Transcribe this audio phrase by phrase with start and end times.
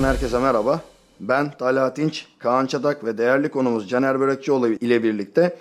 [0.00, 0.80] Spor'dan herkese merhaba.
[1.20, 5.58] Ben Talha Tinç, Kaan Çatak ve değerli konumuz Caner Börekçioğlu ile birlikte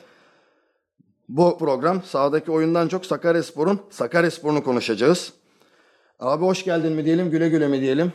[1.29, 5.33] bu program sahadaki oyundan çok Sakaryaspor'un Sakaryaspor'unu konuşacağız.
[6.19, 8.13] Abi hoş geldin mi diyelim, güle güle mi diyelim?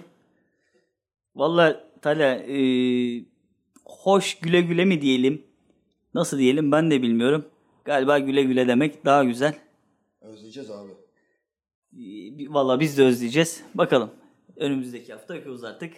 [1.37, 2.59] Valla Talha e,
[3.85, 5.43] hoş güle güle mi diyelim?
[6.15, 7.45] Nasıl diyelim ben de bilmiyorum.
[7.85, 9.55] Galiba güle güle demek daha güzel.
[10.21, 10.91] Özleyeceğiz abi.
[11.93, 13.63] E, Valla biz de özleyeceğiz.
[13.75, 14.11] Bakalım.
[14.57, 15.93] Önümüzdeki hafta yapıyoruz artık.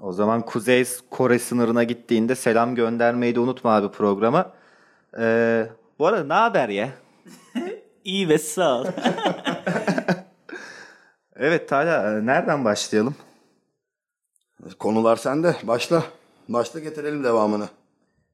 [0.00, 4.52] O zaman Kuzey Kore sınırına gittiğinde selam göndermeyi de unutma abi programa.
[5.18, 5.66] Ee,
[5.98, 6.88] bu arada ne haber ya?
[8.04, 8.86] İyi ve sağ ol.
[11.36, 13.14] Evet Talha e, nereden başlayalım?
[14.78, 15.56] Konular sende.
[15.62, 16.02] Başla.
[16.48, 17.68] Başla getirelim devamını.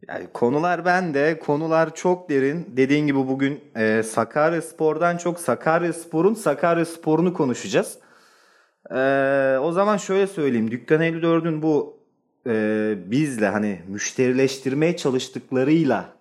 [0.08, 2.66] Yani konular bende, konular çok derin.
[2.76, 7.98] Dediğin gibi bugün e, Sakarya Spor'dan çok Sakarya Spor'un Sakarya Spor'unu konuşacağız.
[8.90, 10.70] E, o zaman şöyle söyleyeyim.
[10.70, 11.96] Dükkan 54'ün bu
[12.46, 16.12] e, bizle hani müşterileştirmeye çalıştıklarıyla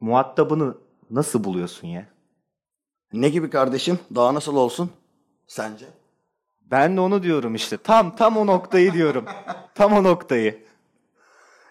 [0.00, 0.74] muhatabını
[1.10, 2.06] nasıl buluyorsun ya?
[3.12, 3.98] Ne gibi kardeşim?
[4.14, 4.90] Daha nasıl olsun?
[5.46, 5.86] Sence?
[6.70, 7.76] Ben de onu diyorum işte.
[7.76, 9.24] Tam tam o noktayı diyorum.
[9.74, 10.64] Tam o noktayı.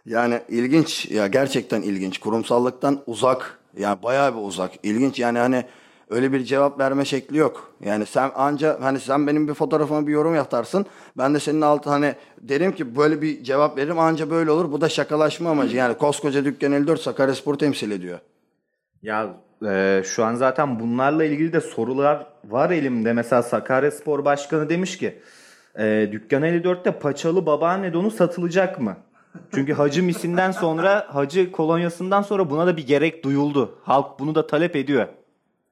[0.05, 2.17] Yani ilginç ya gerçekten ilginç.
[2.17, 3.59] Kurumsallıktan uzak.
[3.77, 4.71] Yani bayağı bir uzak.
[4.83, 5.65] İlginç yani hani
[6.09, 7.73] öyle bir cevap verme şekli yok.
[7.81, 10.85] Yani sen anca hani sen benim bir fotoğrafıma bir yorum yaparsın.
[11.17, 14.71] Ben de senin altı hani derim ki böyle bir cevap veririm anca böyle olur.
[14.71, 15.77] Bu da şakalaşma amacı.
[15.77, 18.19] Yani koskoca dükkan 54 Sakaryaspor temsil ediyor.
[19.02, 23.13] Ya e, şu an zaten bunlarla ilgili de sorular var elimde.
[23.13, 25.19] Mesela Sakaryaspor Başkanı demiş ki
[25.80, 28.97] e, Dükkan 54'te paçalı babaanne donu satılacak mı?
[29.53, 33.80] Çünkü hacı misinden sonra, hacı kolonyasından sonra buna da bir gerek duyuldu.
[33.83, 35.07] Halk bunu da talep ediyor.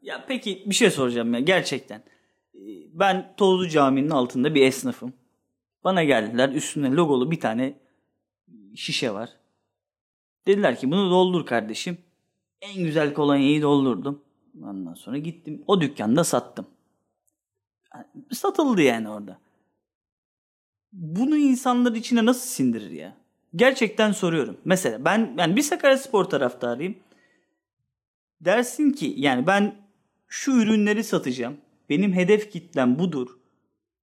[0.07, 2.03] Ya peki bir şey soracağım ya gerçekten.
[2.55, 2.59] E,
[2.93, 5.13] Ben Tozlu Camii'nin altında bir esnafım.
[5.83, 7.79] Bana geldiler üstünde logolu bir tane
[8.75, 9.29] şişe var.
[10.47, 11.97] Dediler ki bunu doldur kardeşim.
[12.61, 14.21] En güzel kolonyayı doldurdum.
[14.63, 16.67] Ondan sonra gittim o dükkanda sattım.
[18.31, 19.39] Satıldı yani orada.
[20.91, 23.17] Bunu insanlar içine nasıl sindirir ya?
[23.55, 24.57] Gerçekten soruyorum.
[24.65, 26.95] Mesela ben yani bir Sakaryaspor taraftarıyım.
[28.41, 29.86] Dersin ki yani ben
[30.27, 31.57] şu ürünleri satacağım.
[31.89, 33.27] Benim hedef kitlem budur.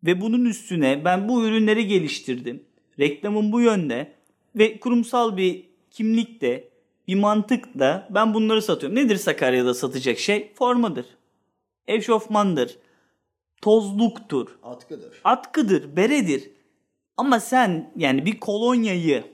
[0.04, 2.62] Ve bunun üstüne ben bu ürünleri geliştirdim.
[2.98, 4.12] Reklamım bu yönde.
[4.56, 6.68] Ve kurumsal bir kimlikte,
[7.08, 8.98] bir mantıkla ben bunları satıyorum.
[8.98, 10.52] Nedir Sakarya'da satacak şey?
[10.54, 11.06] Formadır.
[11.86, 12.78] Eşofmandır.
[13.62, 14.58] Tozluktur.
[14.62, 15.20] Atkıdır.
[15.24, 16.50] Atkıdır, beredir.
[17.16, 19.24] Ama sen yani bir kolonyayı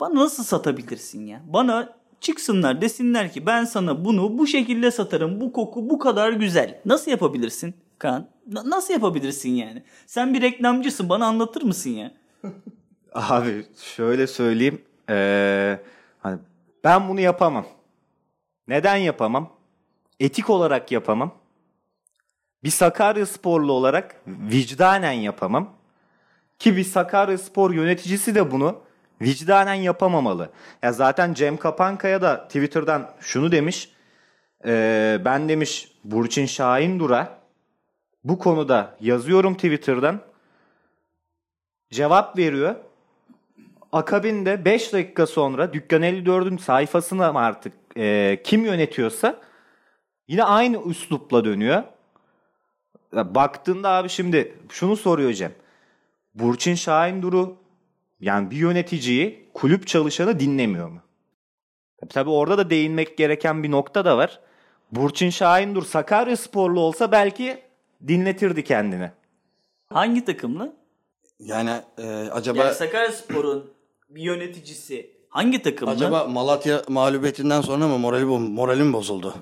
[0.00, 1.42] bana nasıl satabilirsin ya?
[1.46, 5.40] Bana çıksınlar desinler ki ben sana bunu bu şekilde satarım.
[5.40, 6.80] Bu koku bu kadar güzel.
[6.84, 8.28] Nasıl yapabilirsin Kaan?
[8.52, 9.82] Na- nasıl yapabilirsin yani?
[10.06, 12.12] Sen bir reklamcısın bana anlatır mısın ya?
[13.14, 13.66] Abi
[13.96, 14.82] şöyle söyleyeyim.
[15.10, 15.78] Ee,
[16.20, 16.38] hani
[16.84, 17.66] ben bunu yapamam.
[18.68, 19.52] Neden yapamam?
[20.20, 21.34] Etik olarak yapamam.
[22.64, 25.72] Bir Sakarya sporlu olarak vicdanen yapamam.
[26.58, 28.80] Ki bir Sakarya spor yöneticisi de bunu
[29.22, 30.50] vicdanen yapamamalı.
[30.82, 33.90] Ya zaten Cem Kapankaya da Twitter'dan şunu demiş.
[34.66, 37.38] Ee, ben demiş Burçin Şahindur'a
[38.24, 40.20] bu konuda yazıyorum Twitter'dan.
[41.90, 42.74] Cevap veriyor.
[43.92, 49.40] Akabinde 5 dakika sonra Dükkan 54'ün sayfasına mı artık e, kim yönetiyorsa
[50.28, 51.82] yine aynı üslupla dönüyor.
[53.14, 55.52] Ya Baktığında abi şimdi şunu soruyor Cem.
[56.34, 57.56] Burçin Şahindur'u
[58.20, 61.00] yani bir yöneticiyi kulüp çalışanı dinlemiyor mu?
[62.00, 64.40] Tabii, tabii orada da değinmek gereken bir nokta da var.
[64.92, 67.62] Burçin Şahindur Sakarya sporlu olsa belki
[68.08, 69.10] dinletirdi kendini.
[69.92, 70.76] Hangi takımlı?
[71.40, 73.70] Yani e, acaba Yani Sakaryaspor'un
[74.10, 75.90] bir yöneticisi hangi takımlı?
[75.92, 79.34] acaba Malatya mağlubiyetinden sonra mı morali bo- moralim bozuldu?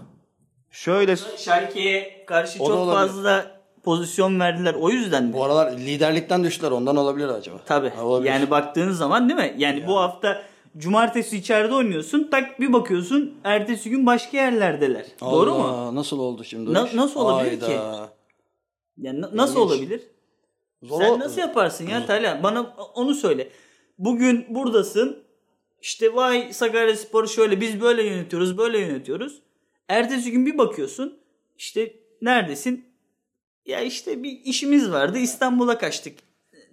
[0.70, 3.53] Şöyle Şalke'ye karşı O çok fazla
[3.84, 4.74] pozisyon verdiler.
[4.74, 5.32] O yüzden mi?
[5.32, 7.58] Bu aralar liderlikten düştüler ondan olabilir acaba.
[7.66, 7.88] Tabii.
[7.88, 8.30] Ha, olabilir.
[8.30, 9.54] Yani baktığın zaman değil mi?
[9.58, 10.42] Yani bu hafta
[10.76, 12.28] cumartesi içeride oynuyorsun.
[12.30, 15.06] Tak bir bakıyorsun ertesi gün başka yerlerdeler.
[15.20, 15.62] Doğru mu?
[15.64, 16.72] Allah, Nasıl oldu şimdi?
[16.72, 17.66] Na- nasıl olabilir ki?
[17.66, 18.08] Hayda.
[18.98, 19.70] Yani na- nasıl İlginç.
[19.72, 20.00] olabilir?
[20.82, 22.42] Zor Sen nasıl yaparsın ya Talha?
[22.42, 23.48] Bana onu söyle.
[23.98, 25.24] Bugün buradasın.
[25.82, 29.42] İşte vay Sakaryaspor şöyle biz böyle yönetiyoruz, böyle yönetiyoruz.
[29.88, 31.18] Ertesi gün bir bakıyorsun.
[31.58, 31.92] İşte
[32.22, 32.93] neredesin?
[33.66, 35.18] Ya işte bir işimiz vardı.
[35.18, 36.18] İstanbul'a kaçtık.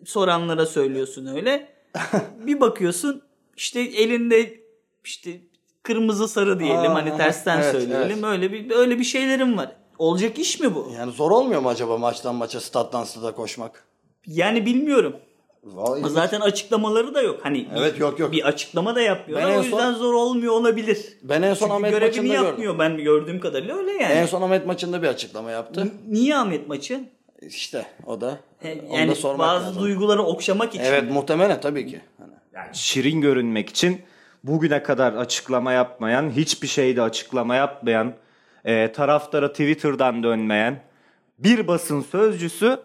[0.06, 1.74] Soranlara söylüyorsun öyle.
[2.46, 3.22] bir bakıyorsun
[3.58, 4.60] işte elinde
[5.04, 5.42] işte
[5.84, 8.18] kırmızı sarı diyelim Aa, hani tersten evet, söyleyelim.
[8.18, 8.24] evet.
[8.24, 9.76] Öyle bir öyle bir şeylerim var.
[9.98, 10.92] Olacak iş mi bu?
[10.98, 13.88] Yani zor olmuyor mu acaba maçtan maça stat'tan stada koşmak?
[14.28, 15.16] Yani bilmiyorum.
[15.64, 17.40] Vallahi Zaten açıklamaları da yok.
[17.44, 18.32] Hani Evet, bir, yok, yok.
[18.32, 19.50] bir açıklama da yapmıyorlar.
[19.50, 21.18] Ben en o yüzden son- zor olmuyor olabilir.
[21.24, 22.46] Ben en son Çünkü Ahmet görevini maçında gördüm.
[22.48, 24.14] yapmıyor ben gördüğüm kadarıyla öyle yani.
[24.14, 25.88] En son Ahmet maçında bir açıklama yaptı.
[26.08, 27.00] Niye Ahmet maçı?
[27.42, 28.38] İşte o da.
[28.60, 29.82] He, onu Yani da sormak bazı lazım.
[29.84, 30.84] duyguları okşamak için.
[30.84, 32.02] Evet muhtemelen tabii ki.
[32.18, 34.02] Hani Yani şirin görünmek için
[34.44, 38.14] bugüne kadar açıklama yapmayan, hiçbir şeyde açıklama yapmayan,
[38.66, 40.82] e, taraftara Twitter'dan dönmeyen
[41.40, 42.78] bir basın sözcüsü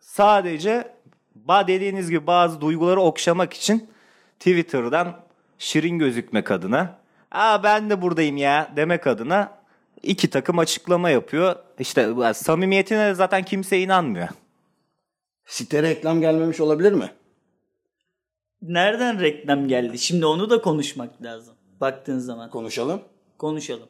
[0.00, 0.92] sadece
[1.44, 3.88] ba dediğiniz gibi bazı duyguları okşamak için
[4.38, 5.20] Twitter'dan
[5.58, 6.98] şirin gözükmek adına,
[7.30, 9.58] "Aa ben de buradayım ya." demek adına
[10.02, 11.56] iki takım açıklama yapıyor.
[11.78, 14.28] İşte bu- samimiyetine de zaten kimse inanmıyor.
[15.46, 17.10] Site reklam gelmemiş olabilir mi?
[18.62, 19.98] Nereden reklam geldi?
[19.98, 21.54] Şimdi onu da konuşmak lazım.
[21.80, 22.50] Baktığın zaman.
[22.50, 23.00] Konuşalım.
[23.38, 23.88] Konuşalım.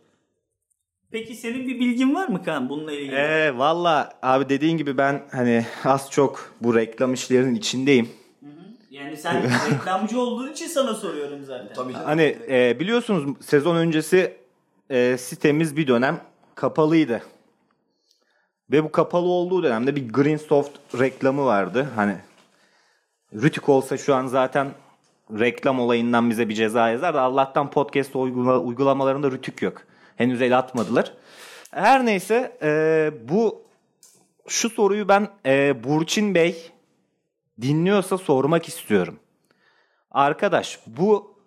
[1.13, 3.15] Peki senin bir bilgin var mı Kaan bununla ilgili?
[3.15, 8.09] Ee, Valla abi dediğin gibi ben hani az çok bu reklam işlerinin içindeyim.
[8.91, 11.75] Yani sen reklamcı olduğun için sana soruyorum zaten.
[11.75, 12.07] Tabii canım.
[12.07, 14.37] Hani e, biliyorsunuz sezon öncesi
[14.91, 16.21] e, sitemiz bir dönem
[16.55, 17.23] kapalıydı.
[18.73, 21.87] Ve bu kapalı olduğu dönemde bir Greensoft reklamı vardı.
[21.97, 22.17] Hani
[23.35, 24.69] Rütük olsa şu an zaten
[25.39, 29.83] reklam olayından bize bir ceza yazar da Allah'tan podcast uygula- uygulamalarında Rütük yok.
[30.21, 31.13] Henüz el atmadılar.
[31.71, 33.63] Her neyse e, bu
[34.49, 36.71] şu soruyu ben e, Burçin Bey
[37.61, 39.19] dinliyorsa sormak istiyorum.
[40.11, 41.39] Arkadaş bu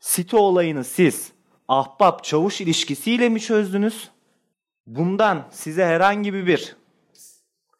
[0.00, 1.32] site olayını siz
[1.68, 4.10] ahbap çavuş ilişkisiyle mi çözdünüz?
[4.86, 6.76] Bundan size herhangi bir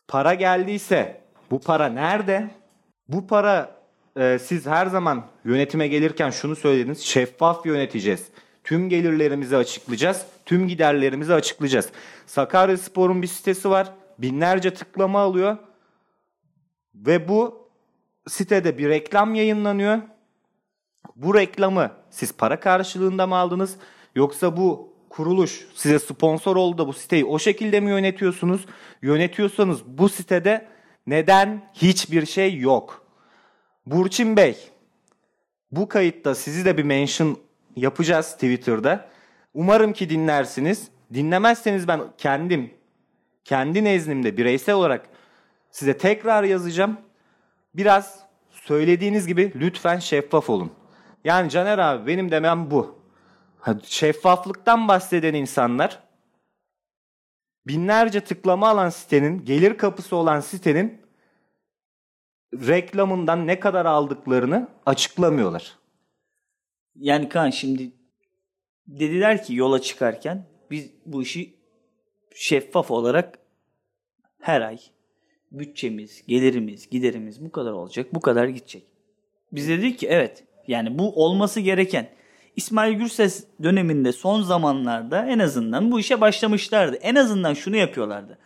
[0.08, 1.20] para geldiyse
[1.50, 2.50] bu para nerede?
[3.08, 3.80] Bu para
[4.16, 7.00] e, siz her zaman yönetime gelirken şunu söylediniz.
[7.00, 8.28] Şeffaf yöneteceğiz.
[8.68, 10.26] Tüm gelirlerimizi açıklayacağız.
[10.46, 11.88] Tüm giderlerimizi açıklayacağız.
[12.26, 13.92] Sakaryaspor'un bir sitesi var.
[14.18, 15.56] Binlerce tıklama alıyor.
[16.94, 17.68] Ve bu
[18.28, 19.98] sitede bir reklam yayınlanıyor.
[21.16, 23.76] Bu reklamı siz para karşılığında mı aldınız?
[24.14, 28.66] Yoksa bu kuruluş size sponsor oldu da bu siteyi o şekilde mi yönetiyorsunuz?
[29.02, 30.68] Yönetiyorsanız bu sitede
[31.06, 33.06] neden hiçbir şey yok?
[33.86, 34.56] Burçin Bey,
[35.70, 37.47] bu kayıtta sizi de bir mention
[37.78, 39.08] yapacağız Twitter'da.
[39.54, 40.88] Umarım ki dinlersiniz.
[41.14, 42.74] Dinlemezseniz ben kendim,
[43.44, 45.08] kendi nezdimde bireysel olarak
[45.70, 46.96] size tekrar yazacağım.
[47.74, 48.20] Biraz
[48.50, 50.72] söylediğiniz gibi lütfen şeffaf olun.
[51.24, 52.98] Yani Caner abi benim demem bu.
[53.82, 56.02] Şeffaflıktan bahseden insanlar
[57.66, 61.02] binlerce tıklama alan sitenin, gelir kapısı olan sitenin
[62.54, 65.77] reklamından ne kadar aldıklarını açıklamıyorlar.
[67.00, 67.92] Yani Kaan şimdi
[68.86, 71.54] dediler ki yola çıkarken biz bu işi
[72.34, 73.38] şeffaf olarak
[74.40, 74.78] her ay
[75.52, 78.82] bütçemiz, gelirimiz, giderimiz bu kadar olacak, bu kadar gidecek.
[79.52, 82.08] Biz dedik ki evet yani bu olması gereken
[82.56, 86.96] İsmail Gürses döneminde son zamanlarda en azından bu işe başlamışlardı.
[86.96, 88.38] En azından şunu yapıyorlardı.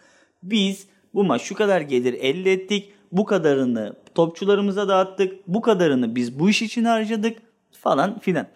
[0.42, 2.92] Biz bu maç şu kadar gelir elde ettik.
[3.12, 5.48] Bu kadarını topçularımıza dağıttık.
[5.48, 7.38] Bu kadarını biz bu iş için harcadık
[7.82, 8.46] falan filan.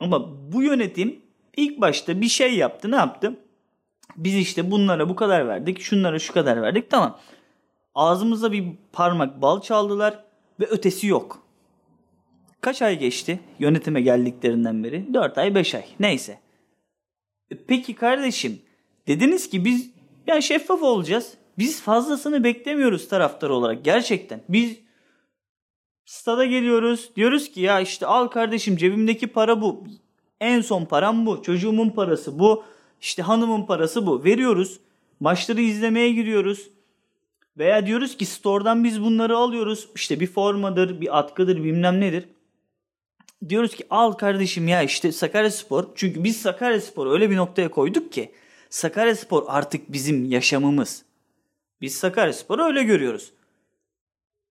[0.00, 1.20] Ama bu yönetim
[1.56, 2.90] ilk başta bir şey yaptı.
[2.90, 3.36] Ne yaptı?
[4.16, 5.80] Biz işte bunlara bu kadar verdik.
[5.80, 6.90] Şunlara şu kadar verdik.
[6.90, 7.18] Tamam.
[7.94, 10.24] Ağzımıza bir parmak bal çaldılar
[10.60, 11.42] ve ötesi yok.
[12.60, 15.14] Kaç ay geçti yönetime geldiklerinden beri?
[15.14, 16.38] 4 ay 5 ay neyse.
[17.50, 18.62] E Peki kardeşim
[19.06, 19.90] dediniz ki biz
[20.26, 21.34] yani şeffaf olacağız.
[21.58, 24.40] Biz fazlasını beklemiyoruz taraftar olarak gerçekten.
[24.48, 24.76] Biz
[26.04, 29.84] stada geliyoruz diyoruz ki ya işte al kardeşim cebimdeki para bu.
[30.40, 31.42] En son param bu.
[31.42, 32.64] Çocuğumun parası bu.
[33.00, 34.24] İşte hanımın parası bu.
[34.24, 34.80] Veriyoruz.
[35.20, 36.68] Maçları izlemeye giriyoruz.
[37.58, 39.88] Veya diyoruz ki store'dan biz bunları alıyoruz.
[39.94, 42.28] İşte bir formadır, bir atkıdır, bilmem nedir.
[43.48, 45.84] Diyoruz ki al kardeşim ya işte Sakaryaspor.
[45.94, 48.32] Çünkü biz Sakaryaspor'u öyle bir noktaya koyduk ki
[48.70, 51.04] Sakaryaspor artık bizim yaşamımız.
[51.80, 53.32] Biz Sakaryaspor'u öyle görüyoruz.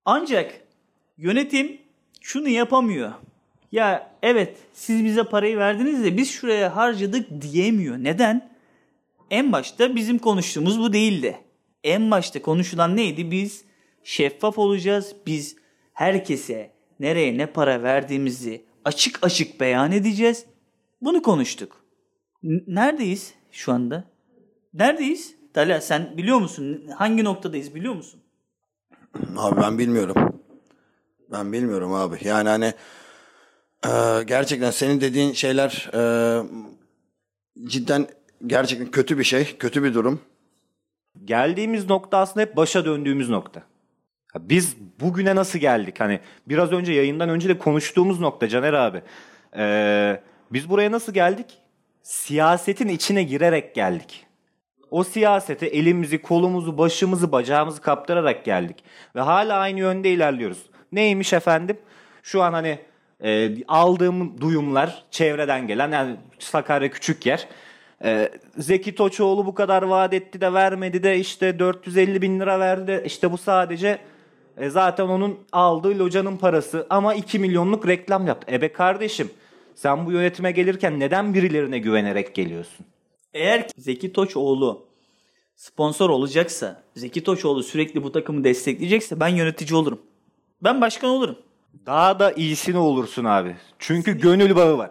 [0.04, 0.60] Ancak
[1.16, 1.78] yönetim
[2.20, 3.12] şunu yapamıyor.
[3.72, 7.96] Ya evet siz bize parayı verdiniz de biz şuraya harcadık diyemiyor.
[7.98, 8.52] Neden?
[9.30, 11.38] En başta bizim konuştuğumuz bu değildi.
[11.84, 13.30] En başta konuşulan neydi?
[13.30, 13.64] Biz
[14.04, 15.16] şeffaf olacağız.
[15.26, 15.56] Biz
[15.92, 20.46] herkese nereye ne para verdiğimizi açık açık beyan edeceğiz.
[21.00, 21.84] Bunu konuştuk.
[22.66, 24.04] Neredeyiz şu anda?
[24.74, 25.34] Neredeyiz?
[25.54, 26.86] Talha sen biliyor musun?
[26.96, 28.20] Hangi noktadayız biliyor musun?
[29.36, 30.41] Abi ben bilmiyorum.
[31.32, 32.18] Ben bilmiyorum abi.
[32.24, 32.72] Yani hani
[33.86, 36.02] e, gerçekten senin dediğin şeyler e,
[37.64, 38.06] cidden
[38.46, 39.56] gerçekten kötü bir şey.
[39.56, 40.20] Kötü bir durum.
[41.24, 43.62] Geldiğimiz nokta aslında hep başa döndüğümüz nokta.
[44.38, 46.00] Biz bugüne nasıl geldik?
[46.00, 49.02] Hani biraz önce yayından önce de konuştuğumuz nokta Caner abi.
[49.56, 50.20] Ee,
[50.52, 51.58] biz buraya nasıl geldik?
[52.02, 54.26] Siyasetin içine girerek geldik.
[54.90, 58.84] O siyasete elimizi, kolumuzu, başımızı, bacağımızı kaptırarak geldik.
[59.16, 60.71] Ve hala aynı yönde ilerliyoruz.
[60.92, 61.76] Neymiş efendim?
[62.22, 62.78] Şu an hani
[63.24, 67.48] e, aldığım duyumlar çevreden gelen yani Sakarya küçük yer.
[68.04, 72.86] E, Zeki Toçoğlu bu kadar vaat etti de vermedi de işte 450 bin lira verdi
[72.86, 73.98] de işte bu sadece
[74.56, 78.54] e, zaten onun aldığı locanın parası ama 2 milyonluk reklam yaptı.
[78.54, 79.30] Ebe kardeşim
[79.74, 82.86] sen bu yönetime gelirken neden birilerine güvenerek geliyorsun?
[83.34, 84.86] Eğer ki Zeki Toçoğlu
[85.56, 90.00] sponsor olacaksa, Zeki Toçoğlu sürekli bu takımı destekleyecekse ben yönetici olurum.
[90.64, 91.38] Ben başkan olurum.
[91.86, 93.56] Daha da iyisini olursun abi.
[93.78, 94.90] Çünkü gönül bağı var.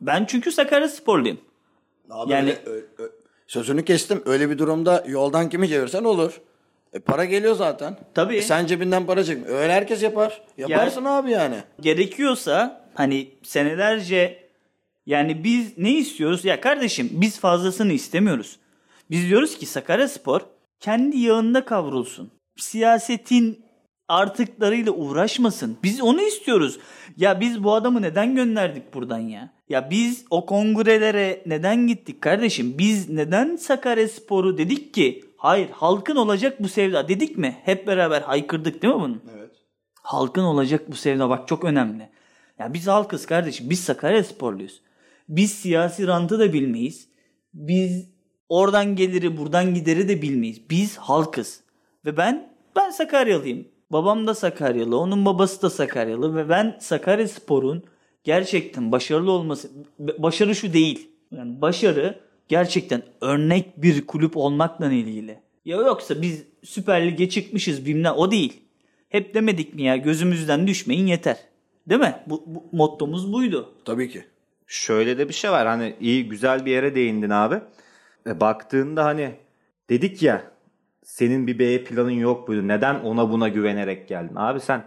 [0.00, 1.38] Ben çünkü Sakarya sporluyum.
[2.10, 3.10] Abi Yani- öyle- ö- ö-
[3.46, 4.22] sözünü kestim.
[4.26, 6.40] Öyle bir durumda yoldan kimi çevirsen olur.
[6.92, 7.96] E, para geliyor zaten.
[8.14, 8.36] Tabii.
[8.36, 9.48] E, sen cebinden para çekme.
[9.48, 10.42] Öyle herkes yapar.
[10.58, 11.56] Yaparsın abi yani.
[11.80, 14.48] Gerekiyorsa hani senelerce
[15.06, 16.44] yani biz ne istiyoruz?
[16.44, 18.56] Ya kardeşim biz fazlasını istemiyoruz.
[19.10, 20.40] Biz diyoruz ki Sakaryaspor
[20.80, 22.30] kendi yağında kavrulsun.
[22.56, 23.64] Siyasetin
[24.10, 25.78] artıklarıyla uğraşmasın.
[25.82, 26.78] Biz onu istiyoruz.
[27.16, 29.50] Ya biz bu adamı neden gönderdik buradan ya?
[29.68, 32.74] Ya biz o kongrelere neden gittik kardeşim?
[32.78, 37.56] Biz neden Sakaryaspor'u dedik ki hayır halkın olacak bu sevda dedik mi?
[37.64, 39.18] Hep beraber haykırdık değil mi bunu?
[39.38, 39.50] Evet.
[40.02, 42.10] Halkın olacak bu sevda bak çok önemli.
[42.58, 43.70] Ya biz halkız kardeşim.
[43.70, 44.80] Biz Sakarya sporluyuz.
[45.28, 47.08] Biz siyasi rantı da bilmeyiz.
[47.54, 48.08] Biz
[48.48, 50.70] oradan geliri buradan gideri de bilmeyiz.
[50.70, 51.60] Biz halkız.
[52.04, 53.68] Ve ben ben Sakaryalıyım.
[53.90, 54.98] Babam da Sakaryalı.
[54.98, 56.36] Onun babası da Sakaryalı.
[56.36, 57.82] Ve ben Sakarya sporun
[58.24, 61.10] gerçekten başarılı olması başarı şu değil.
[61.30, 65.38] Yani başarı gerçekten örnek bir kulüp olmakla ilgili.
[65.64, 68.62] Ya yoksa biz Süper Lig'e çıkmışız bilmem o değil.
[69.08, 71.36] Hep demedik mi ya gözümüzden düşmeyin yeter.
[71.88, 72.14] Değil mi?
[72.26, 73.74] Bu, bu mottomuz buydu.
[73.84, 74.24] Tabii ki.
[74.66, 77.60] Şöyle de bir şey var hani iyi güzel bir yere değindin abi.
[78.26, 79.34] E, baktığında hani
[79.90, 80.44] dedik ya
[81.10, 82.68] senin bir B planın yok buydu.
[82.68, 84.36] Neden ona buna güvenerek geldin?
[84.36, 84.84] Abi sen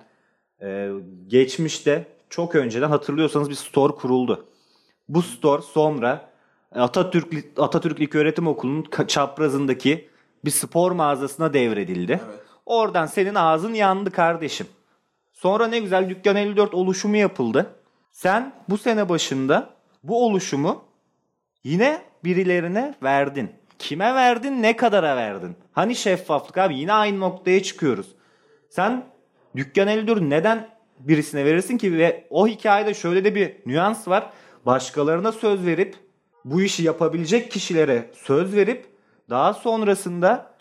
[0.62, 0.90] e,
[1.28, 4.46] geçmişte çok önceden hatırlıyorsanız bir store kuruldu.
[5.10, 6.30] Bu store sonra
[6.72, 10.10] Atatürk Atatürk İlköğretim Okulu'nun ka- çaprazındaki
[10.46, 12.22] bir spor mağazasına devredildi.
[12.66, 14.68] Oradan senin ağzın yandı kardeşim.
[15.34, 17.76] Sonra ne güzel Dükkan 54 oluşumu yapıldı.
[18.12, 19.70] Sen bu sene başında
[20.04, 20.84] bu oluşumu
[21.64, 23.52] yine birilerine verdin.
[23.84, 25.56] Kime verdin, ne kadara verdin?
[25.72, 28.16] Hani şeffaflık abi yine aynı noktaya çıkıyoruz.
[28.70, 29.06] Sen
[29.56, 34.30] Dükkan 54 neden birisine verirsin ki ve o hikayede şöyle de bir nüans var.
[34.66, 35.96] Başkalarına söz verip
[36.46, 38.86] bu işi yapabilecek kişilere söz verip
[39.30, 40.56] daha sonrasında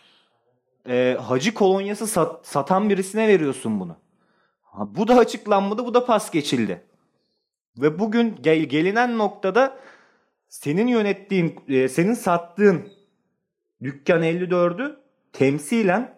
[0.88, 3.96] e, hacı kolonyası sat- satan birisine veriyorsun bunu.
[4.62, 6.84] Ha, bu da açıklanmadı, bu da pas geçildi.
[7.76, 9.78] Ve bugün gel, gelinen noktada
[10.48, 13.01] senin yönettiğin, e, senin sattığın
[13.82, 14.96] dükkan 54'ü
[15.32, 16.14] temsilen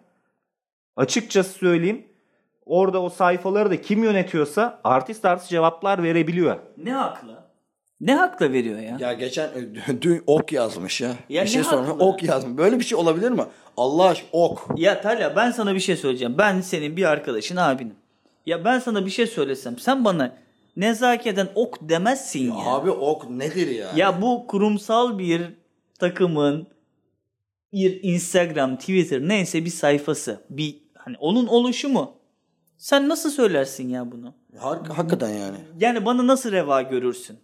[0.95, 2.05] açıkçası söyleyeyim
[2.65, 6.59] orada o sayfaları da kim yönetiyorsa artist artist cevaplar verebiliyor.
[6.77, 7.45] Ne hakla?
[8.01, 8.97] Ne hakla veriyor ya?
[8.99, 11.11] Ya geçen e, dün ok yazmış ya.
[11.29, 11.93] Ya bir şey haklı?
[11.93, 12.57] Ok yazmış.
[12.57, 13.43] Böyle bir şey olabilir mi?
[13.77, 14.67] Allah aşkına ok.
[14.75, 16.35] Ya Talya ben sana bir şey söyleyeceğim.
[16.37, 17.95] Ben senin bir arkadaşın abinim.
[18.45, 20.35] Ya ben sana bir şey söylesem sen bana
[20.77, 22.65] nezaketen ok demezsin ya.
[22.65, 23.91] Abi ok nedir ya?
[23.95, 25.41] Ya bu kurumsal bir
[25.99, 26.67] takımın
[27.75, 30.43] bir Instagram, Twitter neyse bir sayfası.
[30.49, 32.11] Bir hani onun oluşumu.
[32.77, 34.33] Sen nasıl söylersin ya bunu?
[34.59, 35.57] Har- hakikaten yani.
[35.79, 37.37] Yani bana nasıl reva görürsün?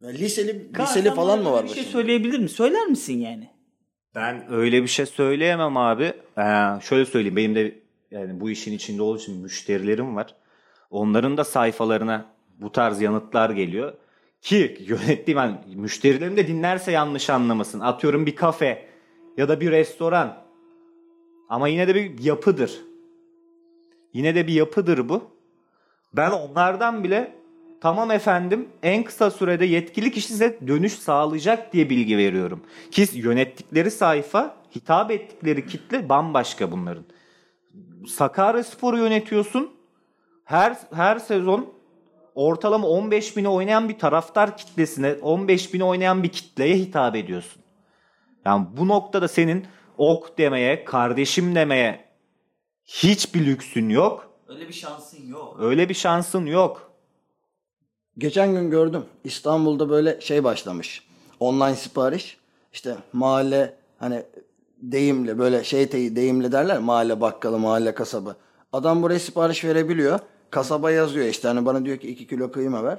[0.00, 1.92] Ya liseli liseli falan mı var Bir şey başında?
[1.92, 2.48] söyleyebilir mi?
[2.48, 3.50] Söyler misin yani?
[4.14, 6.12] Ben öyle bir şey söyleyemem abi.
[6.38, 6.42] Ee,
[6.82, 7.78] şöyle söyleyeyim benim de
[8.10, 10.34] yani bu işin içinde olduğu için müşterilerim var.
[10.90, 12.26] Onların da sayfalarına
[12.60, 13.92] bu tarz yanıtlar geliyor.
[14.40, 17.80] Ki yönettiğim yani müşterilerim de dinlerse yanlış anlamasın.
[17.80, 18.93] Atıyorum bir kafe
[19.36, 20.44] ya da bir restoran.
[21.48, 22.80] Ama yine de bir yapıdır.
[24.12, 25.22] Yine de bir yapıdır bu.
[26.12, 27.34] Ben onlardan bile
[27.80, 32.60] tamam efendim en kısa sürede yetkili kişi size dönüş sağlayacak diye bilgi veriyorum.
[32.90, 37.04] Ki yönettikleri sayfa, hitap ettikleri kitle bambaşka bunların.
[38.08, 39.70] Sakaryaspor'u yönetiyorsun.
[40.44, 41.72] Her her sezon
[42.34, 47.63] ortalama 15 bini oynayan bir taraftar kitlesine, 15 bini oynayan bir kitleye hitap ediyorsun.
[48.44, 49.66] Yani bu noktada senin
[49.98, 52.04] ok demeye, kardeşim demeye
[52.84, 54.30] hiçbir lüksün yok.
[54.48, 55.56] Öyle bir şansın yok.
[55.60, 56.92] Öyle bir şansın yok.
[58.18, 59.04] Geçen gün gördüm.
[59.24, 61.06] İstanbul'da böyle şey başlamış.
[61.40, 62.38] Online sipariş.
[62.72, 64.22] İşte mahalle hani
[64.78, 66.78] deyimle böyle şey deyimle derler.
[66.78, 68.36] Mahalle bakkalı, mahalle kasabı.
[68.72, 70.18] Adam buraya sipariş verebiliyor.
[70.50, 72.98] Kasaba yazıyor işte hani bana diyor ki 2 kilo kıyma ver.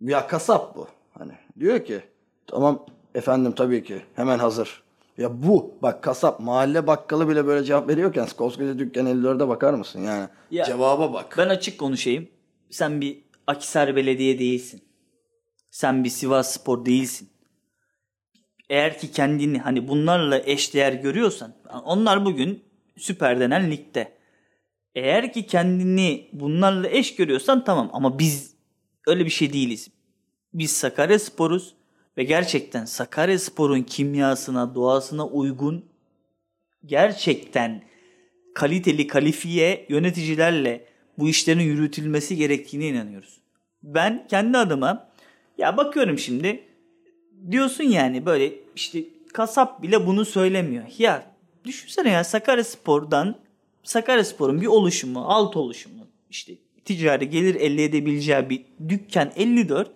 [0.00, 0.88] Ya kasap bu.
[1.18, 2.02] Hani diyor ki
[2.46, 4.82] tamam efendim tabii ki hemen hazır.
[5.18, 10.00] Ya bu bak kasap mahalle bakkalı bile böyle cevap veriyorken koskoca dükkan 54'e bakar mısın
[10.02, 10.28] yani?
[10.50, 11.34] Ya- Cevaba bak.
[11.38, 12.28] Ben açık konuşayım.
[12.70, 14.82] Sen bir Akisar Belediye değilsin.
[15.70, 17.28] Sen bir Sivas Spor değilsin.
[18.70, 22.64] Eğer ki kendini hani bunlarla eşdeğer görüyorsan onlar bugün
[22.96, 24.18] süper denen ligde.
[24.94, 28.54] Eğer ki kendini bunlarla eş görüyorsan tamam ama biz
[29.06, 29.88] öyle bir şey değiliz.
[30.54, 31.74] Biz Sakarya Spor'uz
[32.18, 35.84] ve gerçekten Sakarya Spor'un kimyasına, doğasına uygun
[36.84, 37.82] gerçekten
[38.54, 40.84] kaliteli kalifiye yöneticilerle
[41.18, 43.40] bu işlerin yürütülmesi gerektiğine inanıyoruz.
[43.82, 45.08] Ben kendi adıma
[45.58, 46.64] ya bakıyorum şimdi
[47.50, 50.84] diyorsun yani böyle işte kasap bile bunu söylemiyor.
[50.98, 51.34] Ya
[51.64, 53.34] düşünsene ya Sakaryaspor'dan
[53.82, 56.52] Sakaryaspor'un bir oluşumu, alt oluşumu işte
[56.84, 59.90] ticari gelir elde edebileceği bir dükkan 54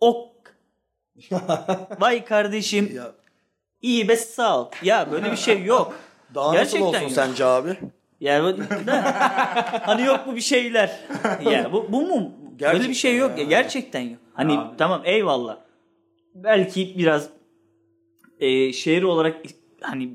[0.00, 0.35] ok.
[2.00, 3.12] Vay kardeşim Ya,
[3.82, 4.70] iyi be sağ ol.
[4.82, 5.94] Ya böyle bir şey yok.
[6.34, 7.10] daha nasıl Gerçekten olsun yok.
[7.12, 7.76] sence abi?
[8.20, 8.56] Ya bu-
[9.82, 11.00] hani yok mu bir şeyler?
[11.50, 12.32] ya bu, bu mu?
[12.42, 13.38] Böyle Gerçekten bir şey yok.
[13.38, 13.44] ya.
[13.44, 14.18] Gerçekten yok.
[14.34, 15.56] Hani tamam eyvallah.
[16.34, 17.28] Belki biraz
[18.40, 19.36] e, şehir olarak
[19.80, 20.10] hani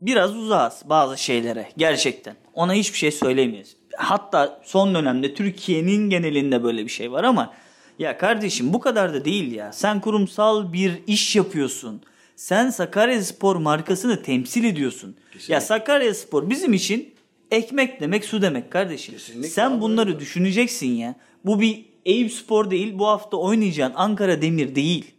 [0.00, 2.34] biraz uzağız bazı şeylere gerçekten.
[2.54, 3.76] Ona hiçbir şey söylemeyiz.
[3.96, 7.54] Hatta son dönemde Türkiye'nin genelinde böyle bir şey var ama
[7.98, 9.72] ya kardeşim bu kadar da değil ya.
[9.72, 12.02] Sen kurumsal bir iş yapıyorsun.
[12.36, 15.16] Sen Sakaryaspor markasını temsil ediyorsun.
[15.48, 17.14] Ya Sakaryaspor bizim için
[17.50, 19.14] ekmek demek, su demek kardeşim.
[19.14, 21.14] Kesinlikle Sen abi, bunları düşüneceksin ya.
[21.44, 25.14] Bu bir Eyüp Spor değil, bu hafta oynayacağın Ankara Demir değil.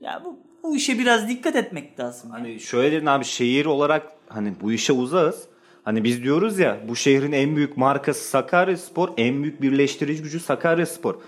[0.00, 2.30] Ya bu, bu işe biraz dikkat etmek lazım.
[2.30, 5.42] Hani şöyle dedin abi şehir olarak hani bu işe uzağız.
[5.84, 11.14] Hani biz diyoruz ya bu şehrin en büyük markası Sakaryaspor, en büyük birleştirici gücü Sakaryaspor.
[11.14, 11.18] E,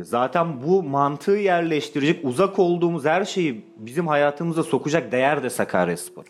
[0.00, 6.24] Zaten bu mantığı yerleştirecek uzak olduğumuz her şeyi bizim hayatımıza sokacak değer de Sakaryaspor.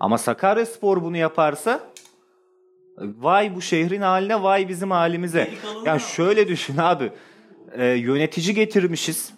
[0.00, 1.80] Ama Sakaryaspor bunu yaparsa
[2.98, 5.50] vay bu şehrin haline vay bizim halimize.
[5.84, 7.12] Yani şöyle düşün abi.
[7.72, 9.32] e, yönetici getirmişiz.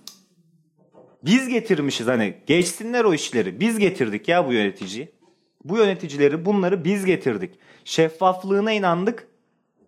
[1.24, 3.60] Biz getirmişiz hani geçsinler o işleri.
[3.60, 5.12] Biz getirdik ya bu yöneticiyi.
[5.64, 7.58] Bu yöneticileri bunları biz getirdik.
[7.84, 9.28] Şeffaflığına inandık.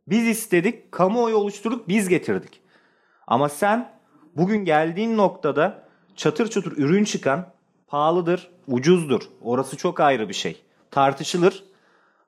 [0.09, 0.93] Biz istedik.
[0.93, 1.89] Kamuoyu oluşturduk.
[1.89, 2.64] Biz getirdik.
[3.27, 3.91] Ama sen
[4.37, 5.85] bugün geldiğin noktada
[6.17, 7.47] çatır çatır ürün çıkan
[7.87, 9.23] pahalıdır, ucuzdur.
[9.43, 10.63] Orası çok ayrı bir şey.
[10.91, 11.65] Tartışılır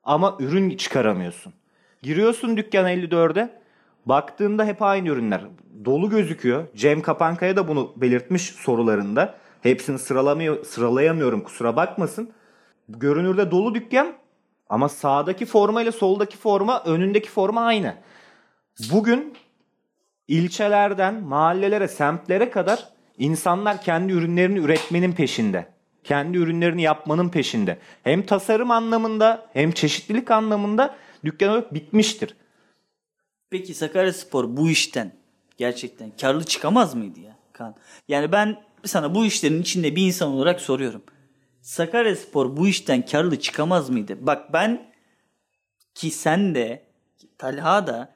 [0.03, 1.53] ama ürün çıkaramıyorsun.
[2.01, 3.61] Giriyorsun dükkan 54'e
[4.05, 5.41] baktığında hep aynı ürünler.
[5.85, 6.67] Dolu gözüküyor.
[6.75, 9.35] Cem Kapankaya da bunu belirtmiş sorularında.
[9.61, 12.31] Hepsini sıralamıyor, sıralayamıyorum kusura bakmasın.
[12.89, 14.13] Görünürde dolu dükkan
[14.69, 17.95] ama sağdaki forma ile soldaki forma önündeki forma aynı.
[18.91, 19.33] Bugün
[20.27, 25.67] ilçelerden mahallelere, semtlere kadar insanlar kendi ürünlerini üretmenin peşinde.
[26.03, 27.77] Kendi ürünlerini yapmanın peşinde.
[28.03, 32.35] Hem tasarım anlamında hem çeşitlilik anlamında dükkan bitmiştir.
[33.49, 35.11] Peki Sakaryaspor bu işten
[35.57, 37.75] gerçekten karlı çıkamaz mıydı ya Kaan?
[38.07, 41.03] Yani ben sana bu işlerin içinde bir insan olarak soruyorum.
[41.61, 44.17] Sakaryaspor bu işten karlı çıkamaz mıydı?
[44.19, 44.91] Bak ben
[45.93, 46.87] ki sen de
[47.37, 48.13] Talha da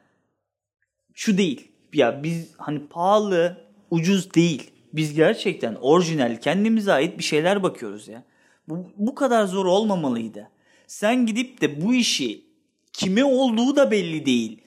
[1.14, 1.71] şu değil.
[1.94, 3.58] Ya biz hani pahalı,
[3.92, 4.72] ucuz değil.
[4.94, 8.24] Biz gerçekten orijinal, kendimize ait bir şeyler bakıyoruz ya.
[8.68, 10.50] Bu, bu kadar zor olmamalıydı.
[10.88, 12.46] Sen gidip de bu işi
[12.94, 14.62] kime olduğu da belli değil.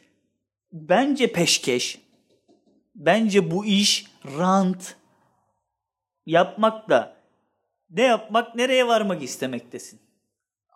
[0.72, 1.98] Bence peşkeş.
[2.94, 4.06] Bence bu iş
[4.38, 4.96] rant.
[6.26, 7.16] Yapmak da
[7.90, 10.00] ne yapmak nereye varmak istemektesin.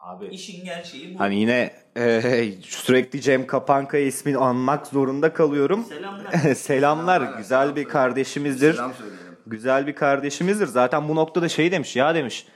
[0.08, 1.20] Abi İşin gerçeği bu.
[1.20, 2.22] Hani yine e,
[2.62, 5.84] sürekli Cem Kapankaya ismini anmak zorunda kalıyorum.
[5.84, 6.54] Selamlar.
[6.54, 7.38] Selamlar.
[7.38, 8.74] Güzel bir kardeşimizdir.
[8.74, 9.36] Selam söyleyelim.
[9.46, 10.66] Güzel bir kardeşimizdir.
[10.66, 12.46] Zaten bu noktada şey demiş ya demiş.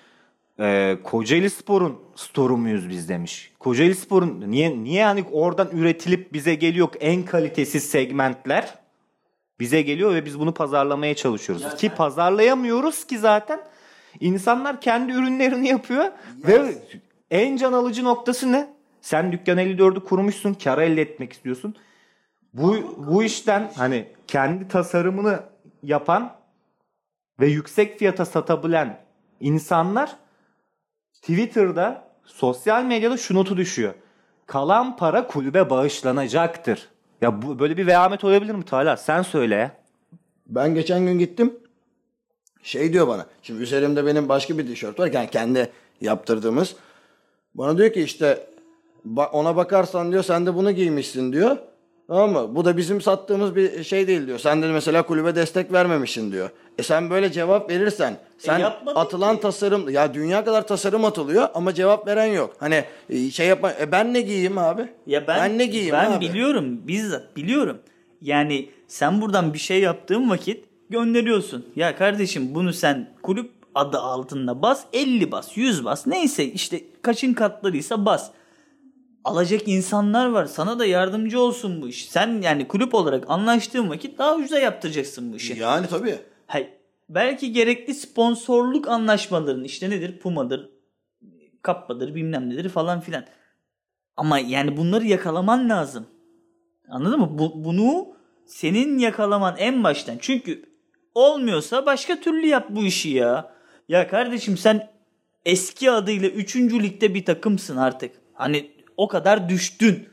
[0.60, 3.52] E, Kocaeli Spor'un storu muyuz biz demiş.
[3.58, 8.74] Kocaeli Spor'un niye niye hani oradan üretilip bize geliyor en kalitesiz segmentler
[9.60, 11.76] bize geliyor ve biz bunu pazarlamaya çalışıyoruz.
[11.76, 13.60] ki pazarlayamıyoruz ki zaten.
[14.20, 16.04] İnsanlar kendi ürünlerini yapıyor
[16.46, 16.74] ve
[17.32, 18.74] en can alıcı noktası ne?
[19.00, 21.74] Sen dükkan 54'ü kurmuşsun, kar elde etmek istiyorsun.
[22.54, 25.42] Bu bu işten hani kendi tasarımını
[25.82, 26.36] yapan
[27.40, 29.00] ve yüksek fiyata satabilen
[29.40, 30.16] insanlar
[31.12, 33.94] Twitter'da, sosyal medyada şu notu düşüyor.
[34.46, 36.88] Kalan para kulübe bağışlanacaktır.
[37.20, 38.96] Ya bu böyle bir vehamet olabilir mi Talha?
[38.96, 39.72] Sen söyle.
[40.46, 41.54] Ben geçen gün gittim.
[42.62, 43.26] Şey diyor bana.
[43.42, 45.10] Şimdi üzerimde benim başka bir tişört var.
[45.12, 46.76] Yani kendi yaptırdığımız.
[47.54, 48.46] Bana diyor ki işte
[49.32, 51.56] ona bakarsan diyor sen de bunu giymişsin diyor.
[52.08, 52.54] Tamam mı?
[52.54, 54.38] Bu da bizim sattığımız bir şey değil diyor.
[54.38, 56.50] Sen de mesela kulübe destek vermemişsin diyor.
[56.78, 59.42] E sen böyle cevap verirsen sen yapmadın atılan ki.
[59.42, 62.56] tasarım ya dünya kadar tasarım atılıyor ama cevap veren yok.
[62.58, 64.88] Hani e, şey yapma e ben ne giyeyim abi?
[65.06, 66.28] Ya ben, ne giyeyim ben abi?
[66.28, 67.78] biliyorum bizzat biliyorum.
[68.20, 71.66] Yani sen buradan bir şey yaptığın vakit gönderiyorsun.
[71.76, 77.34] Ya kardeşim bunu sen kulüp adı altında bas 50 bas 100 bas neyse işte kaçın
[77.34, 78.30] katlarıysa bas.
[79.24, 82.08] Alacak insanlar var sana da yardımcı olsun bu iş.
[82.08, 85.58] Sen yani kulüp olarak anlaştığın vakit daha ucuza yaptıracaksın bu işi.
[85.58, 86.18] Yani tabii.
[86.46, 86.70] Hay,
[87.08, 90.70] belki gerekli sponsorluk anlaşmaların işte nedir Puma'dır,
[91.62, 93.24] Kappa'dır bilmem nedir falan filan.
[94.16, 96.06] Ama yani bunları yakalaman lazım.
[96.88, 97.38] Anladın mı?
[97.38, 98.06] Bu, bunu
[98.46, 100.16] senin yakalaman en baştan.
[100.20, 100.64] Çünkü
[101.14, 103.52] olmuyorsa başka türlü yap bu işi ya.
[103.88, 104.90] Ya kardeşim sen
[105.44, 106.56] eski adıyla 3.
[106.56, 108.12] ligde bir takımsın artık.
[108.32, 110.08] Hani o kadar düştün.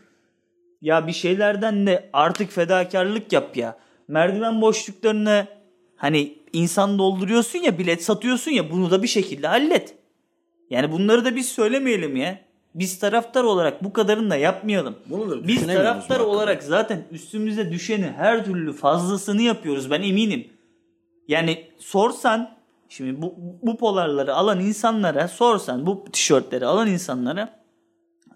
[0.82, 3.77] Ya bir şeylerden de artık fedakarlık yap ya.
[4.08, 5.47] Merdiven boşluklarını
[5.95, 9.95] hani insan dolduruyorsun ya bilet satıyorsun ya bunu da bir şekilde hallet.
[10.69, 12.39] Yani bunları da biz söylemeyelim ya.
[12.75, 14.95] Biz taraftar olarak bu kadarını da yapmayalım.
[15.05, 20.47] Bunu da biz taraftar olarak zaten üstümüze düşeni her türlü fazlasını yapıyoruz ben eminim.
[21.27, 22.59] Yani sorsan
[22.89, 27.63] şimdi bu, bu polarları alan insanlara sorsan bu tişörtleri alan insanlara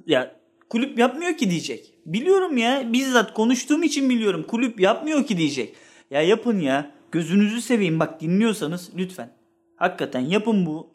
[0.06, 0.36] ya
[0.70, 1.94] kulüp yapmıyor ki diyecek.
[2.06, 5.76] Biliyorum ya bizzat konuştuğum için biliyorum kulüp yapmıyor ki diyecek.
[6.12, 9.30] Ya yapın ya gözünüzü seveyim bak dinliyorsanız lütfen.
[9.76, 10.90] Hakikaten yapın bu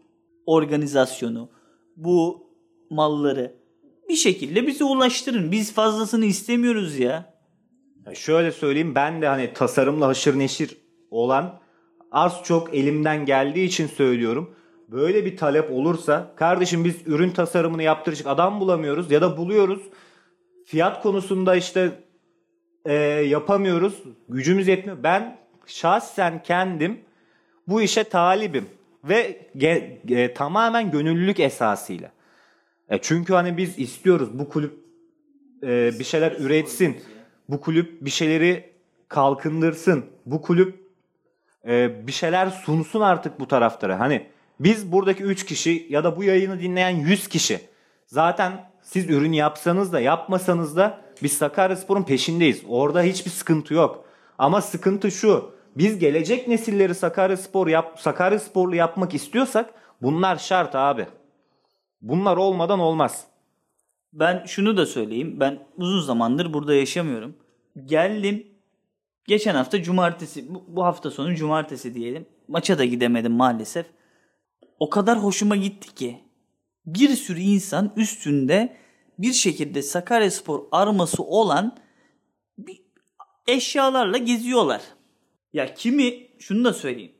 [0.46, 1.50] organizasyonu
[1.96, 2.46] bu
[2.90, 3.54] malları
[4.08, 5.52] bir şekilde bize ulaştırın.
[5.52, 7.34] Biz fazlasını istemiyoruz ya.
[8.06, 10.76] Ya şöyle söyleyeyim ben de hani tasarımla haşır neşir
[11.10, 11.60] olan
[12.12, 14.54] az çok elimden geldiği için söylüyorum.
[14.88, 19.82] Böyle bir talep olursa kardeşim biz ürün tasarımını yaptıracak adam bulamıyoruz ya da buluyoruz.
[20.64, 21.90] Fiyat konusunda işte
[22.84, 22.94] e,
[23.28, 24.02] yapamıyoruz.
[24.28, 25.02] Gücümüz yetmiyor.
[25.02, 27.00] Ben şahsen kendim
[27.68, 28.66] bu işe talibim
[29.04, 32.12] ve ge- e, tamamen gönüllülük esasıyla.
[32.88, 34.78] E çünkü hani biz istiyoruz bu kulüp
[35.62, 36.96] e, bir şeyler üretsin.
[37.48, 38.70] Bu kulüp bir şeyleri
[39.08, 40.04] kalkındırsın.
[40.26, 40.87] Bu kulüp
[41.66, 44.00] e, bir şeyler sunsun artık bu taraftara.
[44.00, 44.26] Hani
[44.60, 47.60] biz buradaki 3 kişi ya da bu yayını dinleyen 100 kişi
[48.06, 52.62] zaten siz ürün yapsanız da yapmasanız da biz Sakaryaspor'un peşindeyiz.
[52.68, 54.04] Orada hiçbir sıkıntı yok.
[54.38, 55.50] Ama sıkıntı şu.
[55.76, 61.06] Biz gelecek nesilleri Sakaryaspor yap Sakaryasporlu yapmak istiyorsak bunlar şart abi.
[62.02, 63.26] Bunlar olmadan olmaz.
[64.12, 65.36] Ben şunu da söyleyeyim.
[65.40, 67.36] Ben uzun zamandır burada yaşamıyorum.
[67.84, 68.46] Geldim.
[69.28, 72.26] Geçen hafta cumartesi, bu, hafta sonu cumartesi diyelim.
[72.48, 73.86] Maça da gidemedim maalesef.
[74.78, 76.18] O kadar hoşuma gitti ki.
[76.86, 78.76] Bir sürü insan üstünde
[79.18, 81.76] bir şekilde Sakaryaspor arması olan
[82.58, 82.82] bir
[83.46, 84.82] eşyalarla geziyorlar.
[85.52, 87.12] Ya kimi şunu da söyleyeyim.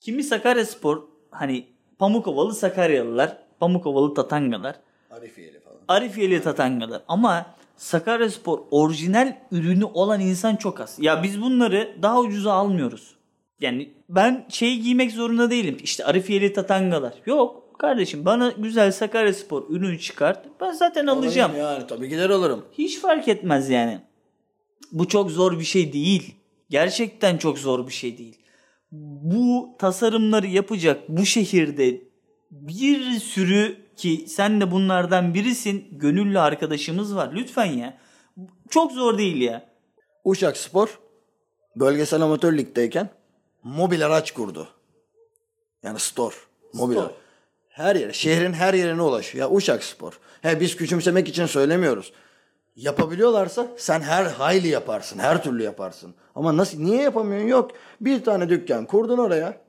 [0.00, 1.66] Kimi Sakaryaspor hani
[1.98, 4.76] Pamukovalı Sakaryalılar, Pamukovalı Tatangalar
[5.10, 5.78] Arifiyeli falan.
[5.88, 7.02] Arifiyeli tatangalar.
[7.08, 10.96] Ama Sakaryaspor orijinal ürünü olan insan çok az.
[11.00, 13.16] Ya biz bunları daha ucuza almıyoruz.
[13.60, 15.76] Yani ben şey giymek zorunda değilim.
[15.82, 17.14] İşte Arifiyeli tatangalar.
[17.26, 20.46] Yok kardeşim bana güzel Sakaryaspor ürünü çıkart.
[20.60, 21.52] Ben zaten alacağım.
[21.58, 22.64] Yani tabii gider alırım.
[22.72, 24.00] Hiç fark etmez yani.
[24.92, 26.34] Bu çok zor bir şey değil.
[26.70, 28.36] Gerçekten çok zor bir şey değil.
[28.92, 32.00] Bu tasarımları yapacak bu şehirde
[32.50, 37.30] bir sürü ki sen de bunlardan birisin gönüllü arkadaşımız var.
[37.34, 37.98] Lütfen ya.
[38.70, 39.66] Çok zor değil ya.
[40.24, 40.98] Uşak Spor
[41.76, 43.10] bölgesel amatör ligdeyken
[43.62, 44.68] mobil araç kurdu.
[45.82, 46.34] Yani store.
[46.72, 47.06] Mobil Store.
[47.06, 47.16] araç.
[47.68, 49.50] Her yere, şehrin her yerine ulaşıyor.
[49.50, 50.18] Ya Uşak Spor.
[50.42, 52.12] He biz küçümsemek için söylemiyoruz.
[52.76, 55.18] Yapabiliyorlarsa sen her hayli yaparsın.
[55.18, 56.14] Her türlü yaparsın.
[56.34, 57.48] Ama nasıl niye yapamıyorsun?
[57.48, 57.70] Yok.
[58.00, 59.60] Bir tane dükkan kurdun oraya.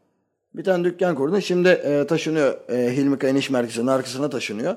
[0.57, 1.39] Bir tane dükkan kurdun.
[1.39, 2.69] Şimdi e, taşınıyor.
[2.69, 4.75] E, Hilmi Kayın İş Merkezi'nin arkasına taşınıyor.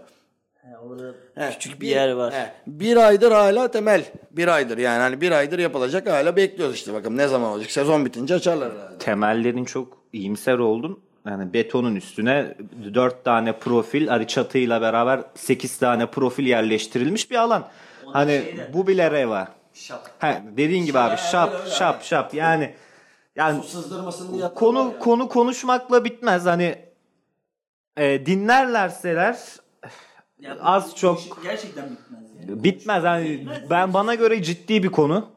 [0.88, 2.32] Orada He, küçük bir yer var.
[2.34, 4.04] he, bir aydır hala temel.
[4.30, 7.70] Bir aydır yani hani bir aydır yapılacak hala bekliyoruz işte bakalım ne zaman olacak.
[7.70, 8.98] Sezon bitince açarlar herhalde.
[8.98, 11.00] temellerin çok iyimser oldun.
[11.26, 12.54] Yani betonun üstüne
[12.94, 17.68] 4 tane profil, hadi çatıyla beraber 8 tane profil yerleştirilmiş bir alan.
[18.12, 19.48] hani şeyde- bu bile reva.
[19.74, 20.10] Şap.
[20.18, 22.74] He, dediğin gibi abi şap şap şap yani
[23.36, 26.78] yani Sızdırmasın diye konu konu konuşmakla bitmez hani
[27.96, 29.38] e, dinlerlerseler
[30.40, 32.64] Ya bu- Az çok- iş gerçekten bitmez yani.
[32.64, 35.28] bitmez hani ben bana göre ciddi bir konu.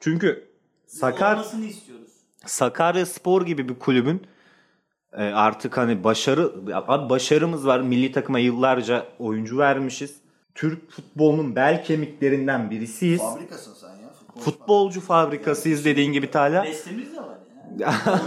[0.00, 0.48] Çünkü
[0.86, 2.08] Sakar Olmasını istiyoruz.
[2.46, 4.22] Sakarya Spor gibi bir kulübün
[5.12, 7.80] e, artık hani başarı abi başarımız var.
[7.80, 10.16] Milli takıma yıllarca oyuncu vermişiz.
[10.54, 13.20] Türk futbolunun bel kemiklerinden birisiyiz.
[13.20, 13.97] Fabrikasın sen.
[14.40, 16.64] Futbolcu fabrikasıyız dediğin gibi Talha.
[16.64, 17.38] Beslemiz de var
[17.78, 17.94] ya.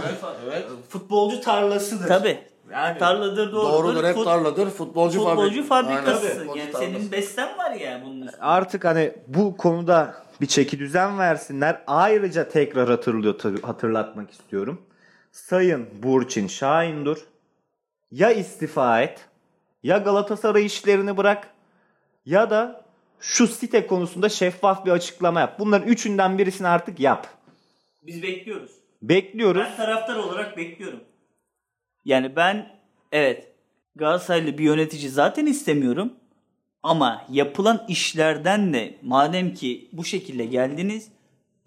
[0.46, 0.66] evet.
[0.88, 2.08] Futbolcu tarlasıdır.
[2.08, 2.38] Tabii.
[2.72, 3.72] Yani Tarladır doğrudur.
[3.72, 4.70] Doğrudur hep Fut- tarladır.
[4.70, 6.26] Futbolcu, Futbolcu fabrik- fabrikası.
[6.26, 6.92] Aynen, futbolcu yani tarlası.
[6.92, 8.42] senin beslen var ya bunun üstünde.
[8.44, 11.82] artık hani bu konuda bir çeki düzen versinler.
[11.86, 14.82] Ayrıca tekrar hatırlıyor hatırlatmak istiyorum.
[15.32, 17.18] Sayın Burçin Şahindur
[18.10, 19.20] ya istifa et
[19.82, 21.48] ya Galatasaray işlerini bırak
[22.26, 22.81] ya da
[23.22, 25.58] şu site konusunda şeffaf bir açıklama yap.
[25.58, 27.26] Bunların üçünden birisini artık yap.
[28.02, 28.70] Biz bekliyoruz.
[29.02, 29.62] Bekliyoruz.
[29.64, 31.00] Ben taraftar olarak bekliyorum.
[32.04, 32.80] Yani ben
[33.12, 33.48] evet
[33.96, 36.12] Galatasaraylı bir yönetici zaten istemiyorum.
[36.82, 41.08] Ama yapılan işlerden de madem ki bu şekilde geldiniz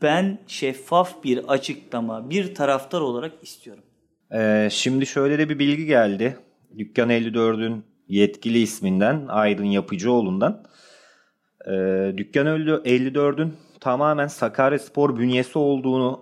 [0.01, 3.83] ben şeffaf bir açıklama bir taraftar olarak istiyorum.
[4.33, 6.37] Ee, şimdi şöyle de bir bilgi geldi.
[6.77, 10.63] Dükkan 54'ün yetkili isminden Aydın Yapıcıoğlu'ndan.
[11.67, 16.21] Ee, Dükkan 54'ün tamamen Sakaryaspor bünyesi olduğunu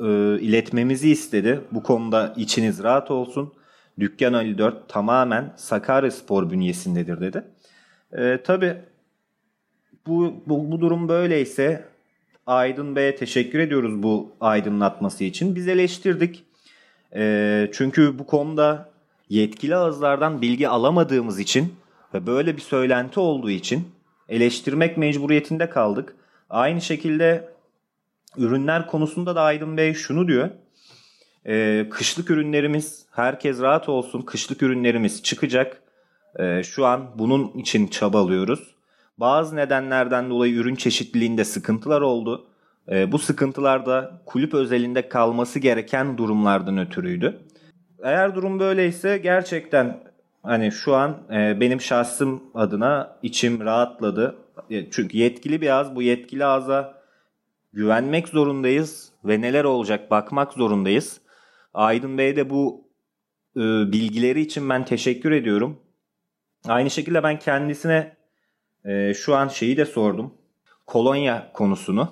[0.00, 0.04] e,
[0.40, 1.60] iletmemizi istedi.
[1.72, 3.52] Bu konuda içiniz rahat olsun.
[4.00, 7.44] Dükkan 54 tamamen Sakaryaspor bünyesindedir dedi.
[8.12, 8.76] Ee, Tabi
[10.06, 11.84] bu, bu, bu durum böyleyse
[12.46, 15.56] Aydın Bey'e teşekkür ediyoruz bu aydınlatması için.
[15.56, 16.44] Biz eleştirdik.
[17.16, 18.90] Ee, çünkü bu konuda
[19.28, 21.74] yetkili ağızlardan bilgi alamadığımız için
[22.14, 23.93] ve böyle bir söylenti olduğu için
[24.28, 26.16] eleştirmek mecburiyetinde kaldık.
[26.50, 27.48] Aynı şekilde
[28.36, 30.50] ürünler konusunda da Aydın Bey şunu diyor.
[31.46, 34.22] Ee, kışlık ürünlerimiz herkes rahat olsun.
[34.22, 35.82] Kışlık ürünlerimiz çıkacak.
[36.38, 38.74] Ee, şu an bunun için çabalıyoruz.
[39.18, 42.46] Bazı nedenlerden dolayı ürün çeşitliliğinde sıkıntılar oldu.
[42.90, 47.40] Ee, bu sıkıntılar da kulüp özelinde kalması gereken durumlardan ötürüydü.
[48.02, 50.13] Eğer durum böyleyse gerçekten
[50.44, 54.36] hani şu an e, benim şahsım adına içim rahatladı.
[54.70, 57.02] E, Çünkü yetkili bir ağız bu yetkili ağza
[57.72, 61.20] güvenmek zorundayız ve neler olacak bakmak zorundayız.
[61.74, 62.88] Aydın Bey de bu
[63.56, 63.60] e,
[63.92, 65.80] bilgileri için ben teşekkür ediyorum.
[66.68, 68.16] Aynı şekilde ben kendisine
[68.84, 70.34] e, şu an şeyi de sordum.
[70.86, 72.08] Kolonya konusunu.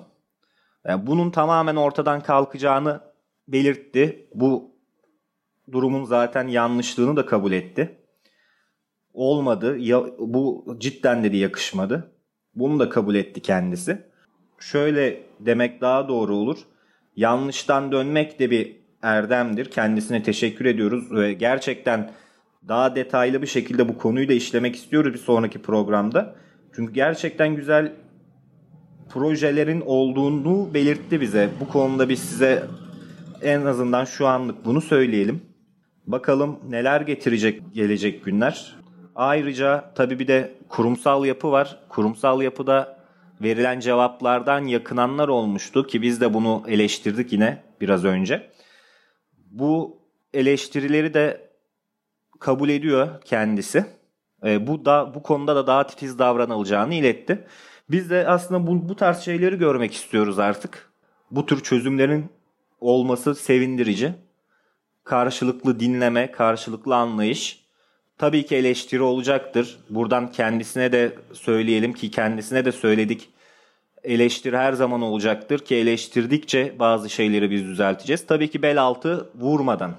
[0.85, 3.01] Yani bunun tamamen ortadan kalkacağını
[3.47, 4.27] belirtti.
[4.35, 4.71] Bu
[5.71, 8.02] durumun zaten yanlışlığını da kabul etti.
[9.13, 9.77] Olmadı.
[9.77, 12.11] Ya, bu cidden dedi yakışmadı.
[12.55, 13.97] Bunu da kabul etti kendisi.
[14.59, 16.57] Şöyle demek daha doğru olur.
[17.15, 19.71] Yanlıştan dönmek de bir erdemdir.
[19.71, 22.11] Kendisine teşekkür ediyoruz ve gerçekten
[22.67, 26.35] daha detaylı bir şekilde bu konuyu da işlemek istiyoruz bir sonraki programda.
[26.75, 27.93] Çünkü gerçekten güzel
[29.09, 31.49] projelerin olduğunu belirtti bize.
[31.59, 32.63] Bu konuda biz size
[33.41, 35.41] en azından şu anlık bunu söyleyelim.
[36.07, 38.82] Bakalım neler getirecek gelecek günler.
[39.15, 41.79] Ayrıca tabii bir de kurumsal yapı var.
[41.89, 42.97] Kurumsal yapıda
[43.41, 48.51] verilen cevaplardan yakınanlar olmuştu ki biz de bunu eleştirdik yine biraz önce.
[49.51, 49.97] Bu
[50.33, 51.49] eleştirileri de
[52.39, 53.85] kabul ediyor kendisi.
[54.45, 57.47] E, bu da bu konuda da daha titiz davranılacağını iletti.
[57.89, 60.93] Biz de aslında bu, bu tarz şeyleri görmek istiyoruz artık.
[61.31, 62.29] Bu tür çözümlerin
[62.79, 64.13] olması sevindirici.
[65.03, 67.62] Karşılıklı dinleme, karşılıklı anlayış.
[68.17, 69.79] Tabii ki eleştiri olacaktır.
[69.89, 73.29] Buradan kendisine de söyleyelim ki kendisine de söyledik.
[74.03, 78.27] Eleştiri her zaman olacaktır ki eleştirdikçe bazı şeyleri biz düzelteceğiz.
[78.27, 79.95] Tabii ki bel altı vurmadan.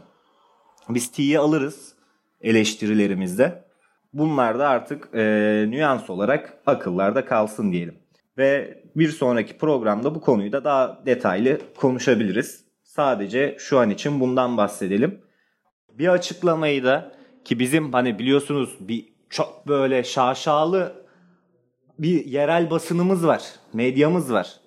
[0.89, 1.95] Biz T'yi alırız
[2.41, 3.65] eleştirilerimizde.
[4.13, 5.23] Bunlar da artık e,
[5.69, 7.95] nüans olarak akıllarda kalsın diyelim.
[8.39, 12.65] Ve bir sonraki programda bu konuyu da daha detaylı konuşabiliriz.
[12.85, 15.21] Sadece şu an için bundan bahsedelim.
[15.93, 17.13] Bir açıklamayı da
[17.45, 21.05] ki bizim hani biliyorsunuz bir çok böyle şaşalı
[21.99, 24.61] bir yerel basınımız var, medyamız var.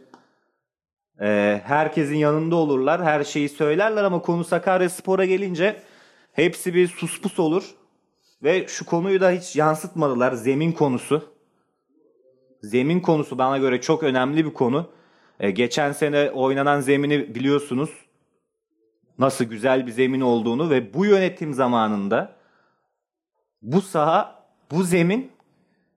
[1.21, 5.81] Ee, herkesin yanında olurlar, her şeyi söylerler ama konu Sakaryaspor'a gelince
[6.33, 7.75] hepsi bir suspus olur.
[8.43, 10.31] Ve şu konuyu da hiç yansıtmadılar.
[10.31, 11.33] Zemin konusu.
[12.63, 14.89] Zemin konusu bana göre çok önemli bir konu.
[15.39, 17.89] Ee, geçen sene oynanan zemini biliyorsunuz.
[19.19, 22.36] Nasıl güzel bir zemin olduğunu ve bu yönetim zamanında
[23.61, 25.31] bu saha, bu zemin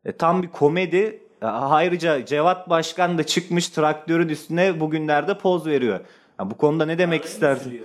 [0.05, 1.23] e, tam bir komedi.
[1.42, 6.01] E, Ayrıca Cevat Başkan da çıkmış traktörün üstüne bugünlerde poz veriyor.
[6.38, 7.85] Ya bu konuda ne demek istersin?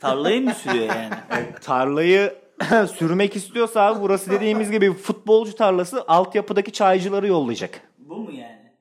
[0.00, 1.14] Tarlayı mı sürüyor yani?
[1.62, 2.34] Tarlayı
[2.98, 7.80] sürmek istiyorsa abi burası dediğimiz gibi futbolcu tarlası altyapıdaki çaycıları yollayacak.
[7.98, 8.72] Bu mu yani?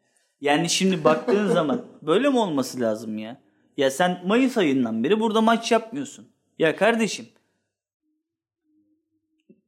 [0.42, 3.42] Yani şimdi baktığın zaman böyle mi olması lazım ya?
[3.78, 6.28] Ya sen Mayıs ayından beri burada maç yapmıyorsun.
[6.60, 7.26] Ya kardeşim.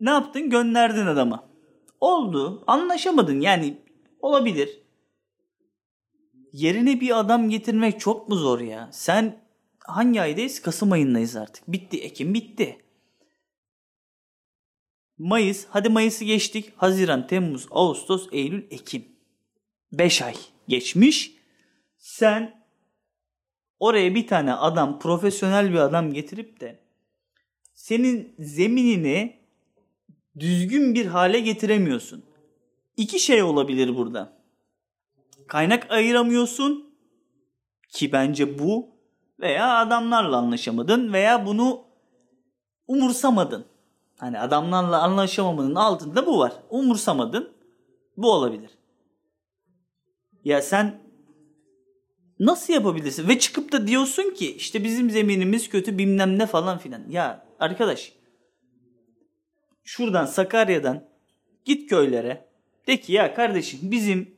[0.04, 0.50] Ne yaptın?
[0.50, 1.50] Gönderdin adama.
[2.00, 2.64] Oldu.
[2.68, 3.78] Anlaşamadın yani
[4.20, 4.82] olabilir.
[6.54, 8.90] Yerine bir adam getirmek çok mu zor ya?
[8.92, 9.44] Sen
[9.80, 10.62] hangi aydayız?
[10.62, 11.64] Kasım ayındayız artık.
[11.68, 12.02] Bitti.
[12.02, 12.86] Ekim bitti.
[15.18, 15.66] Mayıs.
[15.70, 16.74] Hadi Mayıs'ı geçtik.
[16.78, 19.06] Haziran, Temmuz, Ağustos, Eylül, Ekim.
[19.92, 20.36] 5 ay
[20.68, 21.36] geçmiş.
[21.98, 22.66] Sen
[23.80, 26.80] oraya bir tane adam, profesyonel bir adam getirip de
[27.74, 29.43] senin zeminini
[30.40, 32.24] düzgün bir hale getiremiyorsun.
[32.98, 34.34] İki şey olabilir burada.
[35.48, 36.94] Kaynak ayıramıyorsun
[37.90, 38.90] ki bence bu
[39.40, 41.82] veya adamlarla anlaşamadın veya bunu
[42.88, 43.66] umursamadın.
[44.18, 46.54] Hani adamlarla anlaşamamanın altında bu var.
[46.70, 47.50] Umursamadın.
[48.18, 48.70] Bu olabilir.
[50.46, 51.00] Ya sen
[52.40, 53.28] nasıl yapabilirsin?
[53.28, 57.02] Ve çıkıp da diyorsun ki işte bizim zeminimiz kötü bilmem ne falan filan.
[57.10, 58.14] Ya arkadaş
[59.84, 61.10] şuradan Sakarya'dan
[61.66, 62.50] git köylere
[62.88, 64.36] de ki ya kardeşim bizim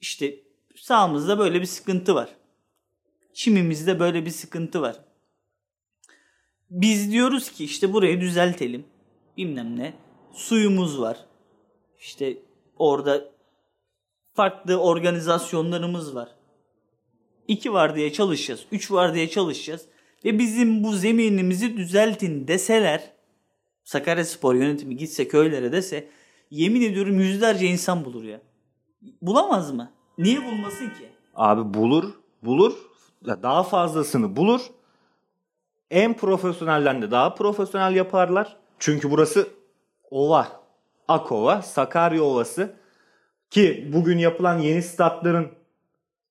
[0.00, 0.34] işte
[0.76, 2.28] sağımızda böyle bir sıkıntı var.
[3.32, 4.96] Çimimizde böyle bir sıkıntı var.
[6.70, 8.84] Biz diyoruz ki işte burayı düzeltelim.
[9.36, 9.94] Bilmem ne.
[10.32, 11.26] Suyumuz var.
[12.00, 12.38] İşte
[12.78, 13.24] orada
[14.34, 16.28] farklı organizasyonlarımız var.
[17.48, 18.66] İki var diye çalışacağız.
[18.72, 19.86] Üç var diye çalışacağız.
[20.24, 23.15] Ve bizim bu zeminimizi düzeltin deseler
[23.86, 26.08] Sakarya Spor yönetimi gitse köylere dese
[26.50, 28.40] yemin ediyorum yüzlerce insan bulur ya.
[29.22, 29.92] Bulamaz mı?
[30.18, 31.08] Niye bulmasın ki?
[31.34, 32.04] Abi bulur,
[32.42, 32.72] bulur.
[33.26, 34.60] Daha fazlasını bulur.
[35.90, 38.56] En profesyonelden de daha profesyonel yaparlar.
[38.78, 39.48] Çünkü burası
[40.10, 40.48] ova.
[41.08, 42.76] Akova, Sakarya Ovası.
[43.50, 45.48] Ki bugün yapılan yeni statların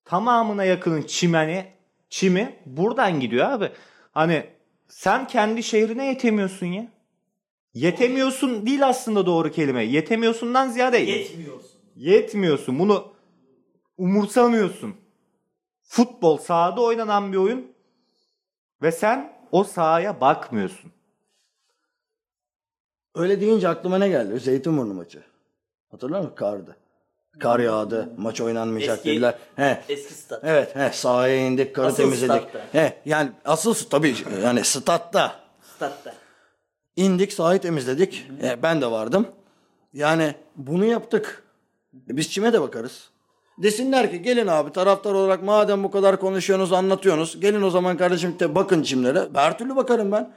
[0.06, 1.66] tamamına yakının çimeni,
[2.10, 3.72] çimi buradan gidiyor abi.
[4.12, 4.50] Hani
[4.88, 6.95] sen kendi şehrine yetemiyorsun ya.
[7.76, 9.84] Yetemiyorsun değil aslında doğru kelime.
[9.84, 11.72] Yetemiyorsundan ziyade Yetmiyorsun.
[11.96, 12.80] yetmiyorsun.
[12.80, 13.08] Bunu
[13.98, 14.96] umursamıyorsun.
[15.84, 17.72] Futbol sahada oynanan bir oyun
[18.82, 20.92] ve sen o sahaya bakmıyorsun.
[23.16, 24.40] Öyle deyince aklıma ne geldi?
[24.40, 25.24] Zeytinburnu maçı.
[25.92, 26.36] Hatırlar mısın?
[26.36, 26.76] Kardı.
[27.40, 28.10] Kar yağdı.
[28.18, 29.36] Maç oynanmayacak Eski- dediler.
[29.56, 29.84] He.
[29.90, 30.40] Eski stat.
[30.44, 32.42] Evet, he, sahaya indik, karı Asıl temizledik.
[32.50, 32.66] statta.
[32.72, 35.40] He, yani asıl tabii yani statta
[35.76, 36.14] Statta.
[36.96, 38.28] İndik, sahayı temizledik.
[38.44, 39.28] E, ben de vardım.
[39.94, 41.44] Yani bunu yaptık.
[42.10, 43.10] E, biz çime de bakarız.
[43.58, 47.40] Desinler ki gelin abi taraftar olarak madem bu kadar konuşuyorsunuz, anlatıyorsunuz.
[47.40, 49.30] Gelin o zaman kardeşim de bakın çimlere.
[49.34, 50.32] Her türlü bakarım ben.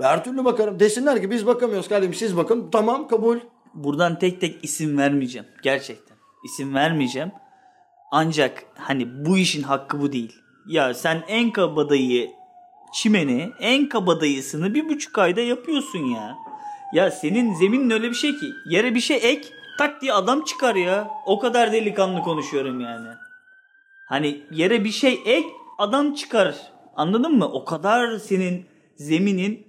[0.00, 0.80] Her türlü bakarım.
[0.80, 2.68] Desinler ki biz bakamıyoruz kardeşim siz bakın.
[2.72, 3.38] Tamam kabul.
[3.74, 5.46] Buradan tek tek isim vermeyeceğim.
[5.62, 6.16] Gerçekten.
[6.44, 7.32] İsim vermeyeceğim.
[8.10, 10.36] Ancak hani bu işin hakkı bu değil.
[10.66, 12.30] Ya sen en kabadayı
[12.94, 16.36] çimeni, en kabadayısını bir buçuk ayda yapıyorsun ya.
[16.92, 20.74] Ya senin zeminin öyle bir şey ki yere bir şey ek tak diye adam çıkar
[20.74, 21.10] ya.
[21.26, 23.08] O kadar delikanlı konuşuyorum yani.
[24.08, 26.56] Hani yere bir şey ek adam çıkar.
[26.96, 27.48] Anladın mı?
[27.52, 29.66] O kadar senin zeminin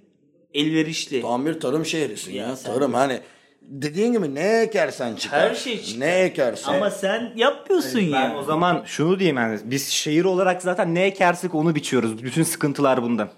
[0.54, 1.22] elverişli.
[1.22, 2.46] Tam bir tarım şehrisin ya.
[2.48, 3.20] Ya Tarım hani
[3.68, 5.50] dediğin gibi ne ekersen çıkar.
[5.50, 6.00] Her şey çıkar.
[6.00, 6.72] Ne ekersen.
[6.74, 8.36] Ama sen yapmıyorsun Ben ya.
[8.38, 12.22] o zaman şunu diyeyim yani biz şehir olarak zaten ne ekersek onu biçiyoruz.
[12.24, 13.28] Bütün sıkıntılar bundan.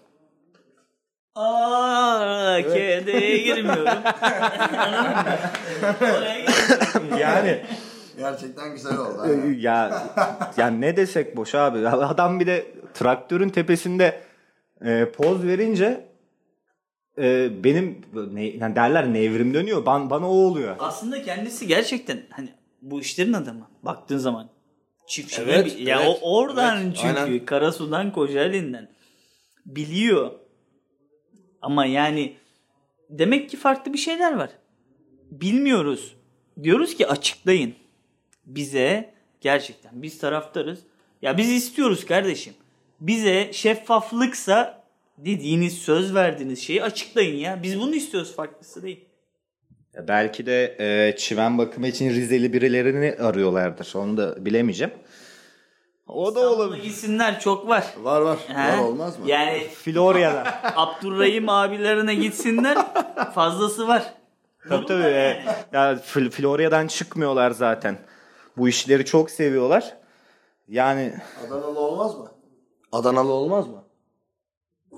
[1.35, 3.99] Aa, kedeye girmiyorum.
[6.01, 7.19] Oraya girmiyorum.
[7.21, 7.61] Yani
[8.19, 9.51] Gerçekten güzel oldu.
[9.59, 10.03] ya
[10.57, 11.88] ya ne desek boş abi.
[11.88, 14.21] Adam bir de traktörün tepesinde
[14.85, 16.08] e, poz verince
[17.18, 18.00] e, benim
[18.33, 19.87] ne, yani derler nevrim dönüyor.
[19.87, 20.76] Ban, bana o oluyor.
[20.78, 22.48] Aslında kendisi gerçekten hani
[22.83, 23.68] bu işlerin adamı.
[23.83, 24.48] Baktığın zaman
[25.07, 27.44] çiftçiliği Evet, bi- ya evet, o oradan evet, çünkü aynen.
[27.44, 28.88] Karasu'dan Kocaeli'nden
[29.66, 30.33] biliyor.
[31.62, 32.37] Ama yani
[33.11, 34.50] demek ki farklı bir şeyler var.
[35.31, 36.16] Bilmiyoruz.
[36.62, 37.74] Diyoruz ki açıklayın.
[38.46, 40.81] Bize gerçekten biz taraftarız.
[41.23, 42.54] Ya biz istiyoruz kardeşim.
[43.00, 44.77] Bize şeffaflıksa
[45.19, 47.62] dediğiniz söz verdiğiniz şeyi açıklayın ya.
[47.62, 49.04] Biz bunu istiyoruz farklısı değil.
[49.94, 53.92] Ya Belki de e, çimen bakımı için Rizeli birilerini arıyorlardır.
[53.94, 54.92] Onu da bilemeyeceğim.
[56.06, 56.83] O da olabilir.
[56.83, 57.85] gitsinler çok var.
[58.02, 58.38] Var var.
[58.46, 58.73] He?
[58.73, 59.25] Var olmaz mı?
[59.29, 60.60] Yani Florya'da.
[60.77, 62.79] Abdurrahim abilerine gitsinler
[63.35, 64.14] fazlası var.
[64.69, 65.02] tabii tabii.
[65.02, 67.98] e, ya Fl- Florya'dan çıkmıyorlar zaten.
[68.56, 69.96] Bu işleri çok seviyorlar.
[70.69, 71.12] Yani
[71.46, 72.33] Adanalı olmaz mı?
[72.92, 73.77] Adanalı olmaz mı?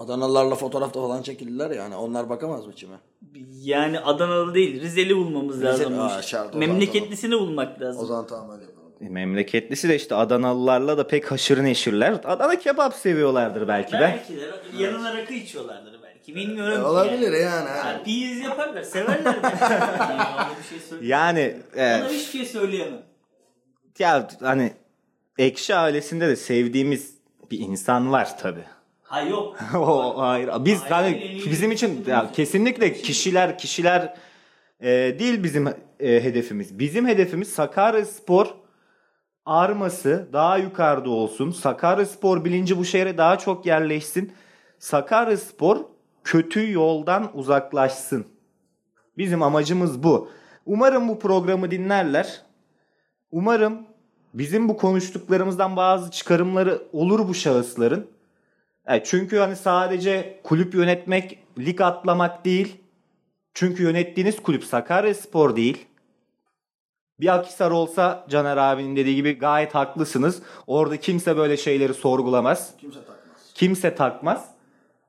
[0.01, 1.97] Adanalılarla fotoğrafta falan çekildiler yani.
[1.97, 2.97] Onlar bakamaz mı çime?
[3.63, 6.01] Yani Adanalı değil Rizeli bulmamız lazım.
[6.01, 8.03] Aa, şart, Memleketlisini bulmak lazım.
[8.03, 9.13] O zaman tamam öyle yapalım.
[9.15, 12.13] memleketlisi de işte Adanalılarla da pek haşır neşirler.
[12.25, 14.01] Adana kebap seviyorlardır belki de.
[14.01, 14.51] Belki de
[14.83, 16.23] yanına rakı içiyorlardır belki.
[16.23, 16.83] ki bilmiyorum ki.
[16.83, 17.69] Olabilir yani.
[17.69, 21.09] Yani piyiz yaparlar, severler yani ona bir şey.
[21.09, 23.03] Yani e, Ona hiçbir şey söyleyemem.
[23.99, 24.73] ya hani
[25.39, 27.15] ekşi ailesinde de sevdiğimiz
[27.51, 28.61] bir insan var tabi.
[29.11, 29.57] Ha yok.
[29.75, 30.51] o hayır.
[30.61, 34.15] Biz Hayır, en iyi bizim için ya, kesinlikle kişiler kişiler
[34.81, 34.89] e,
[35.19, 36.79] değil bizim e, hedefimiz.
[36.79, 38.47] Bizim hedefimiz Sakaryaspor
[39.47, 41.51] arması daha yukarıda olsun.
[41.51, 44.33] Sakaryaspor bilinci bu şehre daha çok yerleşsin.
[44.79, 45.77] Sakaryaspor
[46.25, 48.27] kötü yoldan uzaklaşsın.
[49.19, 50.31] Bizim amacımız bu.
[50.67, 52.43] Umarım bu programı dinlerler.
[53.33, 53.79] Umarım
[54.35, 58.20] bizim bu konuştuklarımızdan bazı çıkarımları olur bu şahısların.
[58.87, 62.77] Evet, çünkü hani sadece kulüp yönetmek, lig atlamak değil.
[63.55, 65.87] Çünkü yönettiğiniz kulüp Sakaryaspor değil.
[67.21, 70.43] Bir Akhisar olsa Caner abinin dediği gibi gayet haklısınız.
[70.67, 72.75] Orada kimse böyle şeyleri sorgulamaz.
[72.81, 73.53] Kimse takmaz.
[73.55, 74.49] Kimse takmaz.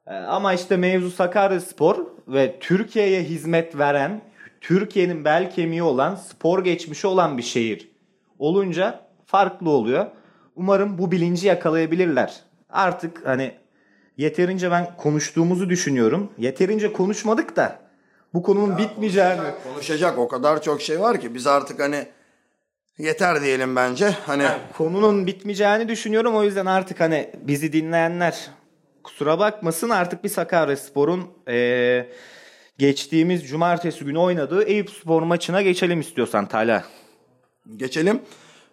[0.07, 4.21] Ee, Ama işte mevzu Sakaryaspor ve Türkiye'ye hizmet veren,
[4.61, 7.91] Türkiye'nin bel kemiği olan, spor geçmişi olan bir şehir
[8.39, 10.05] olunca farklı oluyor.
[10.55, 12.39] Umarım bu bilinci yakalayabilirler.
[12.69, 13.60] Artık hani
[14.21, 16.31] yeterince ben konuştuğumuzu düşünüyorum.
[16.37, 17.79] Yeterince konuşmadık da
[18.33, 19.41] bu konunun bitmeyeceğini.
[19.63, 22.07] Konuşacak o kadar çok şey var ki biz artık hani
[22.97, 24.09] yeter diyelim bence.
[24.25, 24.47] Hani
[24.77, 26.35] konunun bitmeyeceğini düşünüyorum.
[26.35, 28.49] O yüzden artık hani bizi dinleyenler
[29.03, 32.09] kusura bakmasın artık bir Sakaryaspor'un eee
[32.77, 36.83] geçtiğimiz cumartesi günü oynadığı Eyüpspor maçına geçelim istiyorsan Tala.
[37.77, 38.21] geçelim.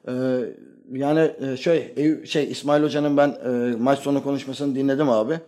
[0.08, 0.12] Ee,
[0.92, 5.40] yani e, şey Eyüp- şey İsmail Hoca'nın ben e, maç sonu konuşmasını dinledim abi.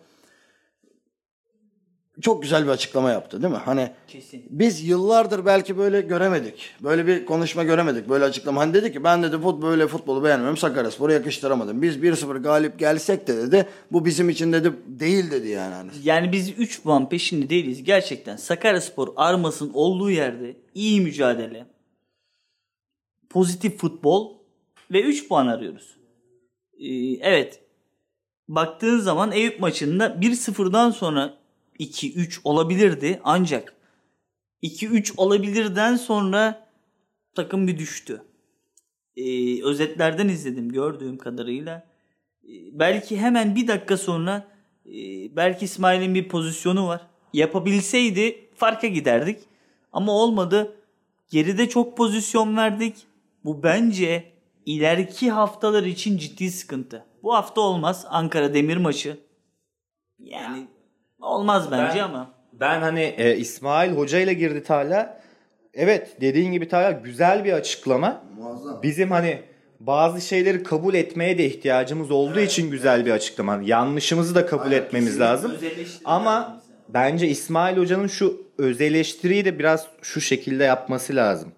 [2.20, 3.60] Çok güzel bir açıklama yaptı değil mi?
[3.64, 4.42] Hani Kesin.
[4.50, 6.70] biz yıllardır belki böyle göremedik.
[6.82, 8.08] Böyle bir konuşma göremedik.
[8.08, 8.60] Böyle açıklama.
[8.60, 10.56] Hani dedi ki ben dedi fut böyle futbolu beğenmiyorum.
[10.56, 11.82] Sakaryaspor'a yakıştıramadım.
[11.82, 13.66] Biz 1-0 galip gelsek de dedi.
[13.92, 15.74] Bu bizim için dedi değil dedi yani.
[15.74, 15.90] Hani.
[16.02, 17.84] Yani biz 3 puan peşinde değiliz.
[17.84, 21.66] Gerçekten Sakaryaspor armasının olduğu yerde iyi mücadele,
[23.30, 24.39] pozitif futbol
[24.92, 25.96] ve 3 puan arıyoruz.
[26.78, 26.88] Ee,
[27.20, 27.64] evet.
[28.48, 31.38] Baktığın zaman Eyüp maçında 1-0'dan sonra
[31.78, 33.74] 2-3 olabilirdi ancak
[34.62, 36.68] 2-3 olabilirden sonra
[37.34, 38.22] takım bir düştü.
[39.16, 41.86] Ee, özetlerden izledim gördüğüm kadarıyla.
[42.44, 44.46] Ee, belki hemen bir dakika sonra
[44.86, 44.92] e,
[45.36, 47.06] belki İsmail'in bir pozisyonu var.
[47.32, 49.38] Yapabilseydi farka giderdik.
[49.92, 50.76] Ama olmadı.
[51.30, 52.96] Geride çok pozisyon verdik.
[53.44, 54.32] Bu bence
[54.74, 57.04] ileriki haftalar için ciddi sıkıntı.
[57.22, 58.06] Bu hafta olmaz.
[58.08, 59.16] Ankara Demir maçı.
[60.18, 60.66] Yani
[61.20, 62.30] olmaz bence Ben- ama.
[62.52, 65.20] Ben hani e, İsmail Hoca ile girdi Tala.
[65.74, 68.24] Evet dediğin gibi Tala güzel bir açıklama.
[68.38, 68.82] Muazzam.
[68.82, 69.42] Bizim hani
[69.80, 73.52] bazı şeyleri kabul etmeye de ihtiyacımız olduğu için güzel bir açıklama.
[73.52, 75.52] Hani Yanlışımızı da kabul etmemiz lazım.
[76.04, 81.52] Ama lazım bence İsmail Hoca'nın şu öz eleştiriyi de biraz şu şekilde yapması lazım.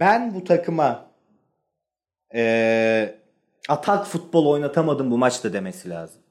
[0.00, 1.09] Ben bu takıma
[2.34, 3.18] eee,
[3.68, 6.22] atak futbol oynatamadım bu maçta demesi lazım.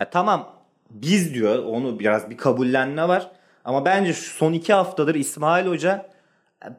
[0.00, 0.52] Ya tamam
[0.90, 3.30] biz diyor onu biraz bir kabullenme var.
[3.64, 6.06] Ama bence şu son iki haftadır İsmail Hoca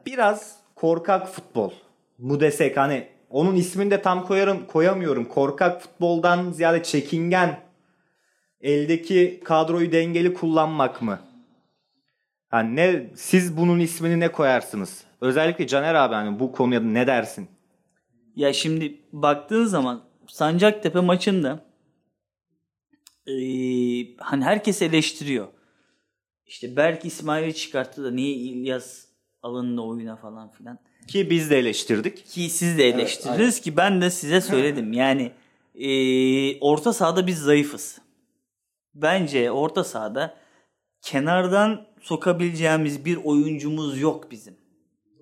[0.06, 1.70] biraz korkak futbol
[2.18, 5.24] mu desek hani onun ismini de tam koyarım koyamıyorum.
[5.24, 7.60] Korkak futboldan ziyade çekingen
[8.60, 11.18] eldeki kadroyu dengeli kullanmak mı?
[12.52, 15.04] Yani ne siz bunun ismini ne koyarsınız?
[15.20, 17.48] Özellikle Caner abi hani bu konuya ne dersin?
[18.36, 21.64] Ya şimdi baktığın zaman Sancaktepe maçında
[23.26, 25.48] eee, hani herkes eleştiriyor.
[26.46, 29.04] İşte Berk İsmail'i çıkarttı da niye İlyas
[29.42, 30.78] alındı oyuna falan filan.
[31.08, 32.26] Ki biz de eleştirdik.
[32.26, 34.92] Ki siz de eleştirdiniz ki ben de size söyledim.
[34.96, 35.32] Yani
[35.74, 37.98] eee, orta sahada biz zayıfız.
[38.94, 40.36] Bence orta sahada
[41.02, 44.56] kenardan sokabileceğimiz bir oyuncumuz yok bizim.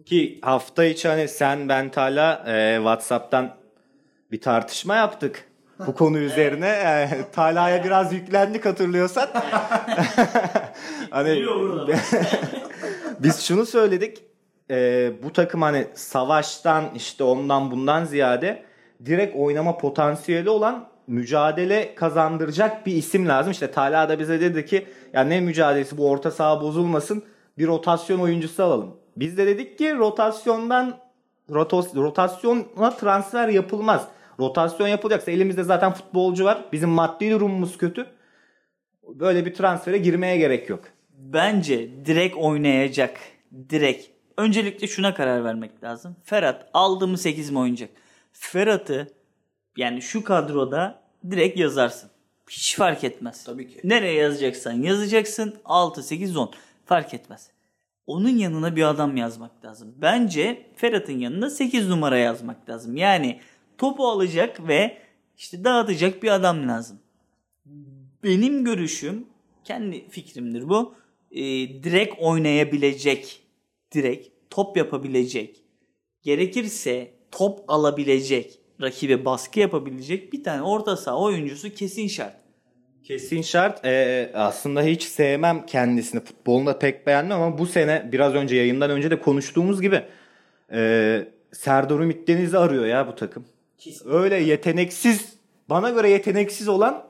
[0.06, 3.50] Ki hafta içi hani sen ben Tala e, Whatsapp'tan
[4.32, 5.44] bir tartışma yaptık.
[5.86, 9.28] Bu konu üzerine e, Tala'ya biraz yüklendik hatırlıyorsan.
[11.10, 11.44] hani
[13.20, 14.24] biz şunu söyledik.
[14.70, 18.62] E, bu takım hani savaştan işte ondan bundan ziyade
[19.06, 23.52] direkt oynama potansiyeli olan mücadele kazandıracak bir isim lazım.
[23.52, 27.22] İşte Talha da bize dedi ki ya ne mücadelesi bu orta saha bozulmasın
[27.58, 29.03] bir rotasyon oyuncusu alalım.
[29.16, 30.98] Biz de dedik ki rotasyondan
[31.50, 34.08] rotos, rotasyona transfer yapılmaz.
[34.40, 36.64] Rotasyon yapılacaksa elimizde zaten futbolcu var.
[36.72, 38.06] Bizim maddi durumumuz kötü.
[39.08, 40.84] Böyle bir transfere girmeye gerek yok.
[41.18, 43.20] Bence direkt oynayacak.
[43.70, 44.06] Direkt.
[44.36, 46.16] Öncelikle şuna karar vermek lazım.
[46.24, 47.90] Ferhat aldı mı 8 mi oynayacak?
[48.32, 49.08] Ferhat'ı
[49.76, 52.10] yani şu kadroda direkt yazarsın.
[52.50, 53.44] Hiç fark etmez.
[53.44, 53.80] Tabii ki.
[53.84, 56.50] Nereye yazacaksan yazacaksın 6, 8, 10
[56.84, 57.50] fark etmez.
[58.06, 59.94] Onun yanına bir adam yazmak lazım.
[59.96, 62.96] Bence Ferhat'ın yanına 8 numara yazmak lazım.
[62.96, 63.40] Yani
[63.78, 64.98] topu alacak ve
[65.36, 66.98] işte dağıtacak bir adam lazım.
[68.22, 69.26] Benim görüşüm
[69.64, 70.94] kendi fikrimdir bu.
[71.30, 71.42] Ee,
[71.82, 73.42] direkt oynayabilecek,
[73.94, 75.64] direkt top yapabilecek,
[76.22, 82.43] gerekirse top alabilecek, rakibe baskı yapabilecek bir tane orta saha oyuncusu kesin şart.
[83.04, 83.84] Kesin şart.
[83.84, 86.20] Ee, aslında hiç sevmem kendisini.
[86.20, 90.02] Futbolunu da pek beğenmem ama bu sene biraz önce yayından önce de konuştuğumuz gibi
[90.72, 93.44] e, Serdar Ümit Deniz'i arıyor ya bu takım.
[94.04, 95.34] Öyle yeteneksiz,
[95.68, 97.06] bana göre yeteneksiz olan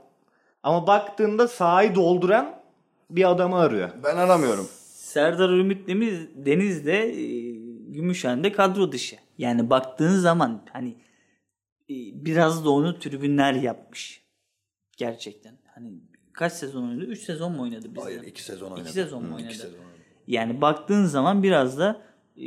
[0.63, 2.61] ama baktığında sahayı dolduran
[3.11, 3.91] bir adamı arıyor.
[4.05, 4.69] Ben aramıyorum.
[4.93, 7.51] Serdar Ümit Deniz, Deniz de e,
[7.93, 9.17] Gümüşhane'de kadro dışı.
[9.39, 10.89] Yani baktığın zaman hani
[11.91, 14.25] e, biraz da onu tribünler yapmış.
[14.97, 15.64] Gerçekten.
[15.75, 15.89] Hani
[16.33, 17.05] kaç sezon oynadı?
[17.05, 18.01] 3 sezon mu oynadı bizde?
[18.01, 18.81] Hayır iki sezon oynadı.
[18.83, 19.55] İki sezon mu Hı, oynadı?
[19.55, 19.85] sezon oynadı.
[20.27, 22.01] Yani baktığın zaman biraz da
[22.37, 22.43] e,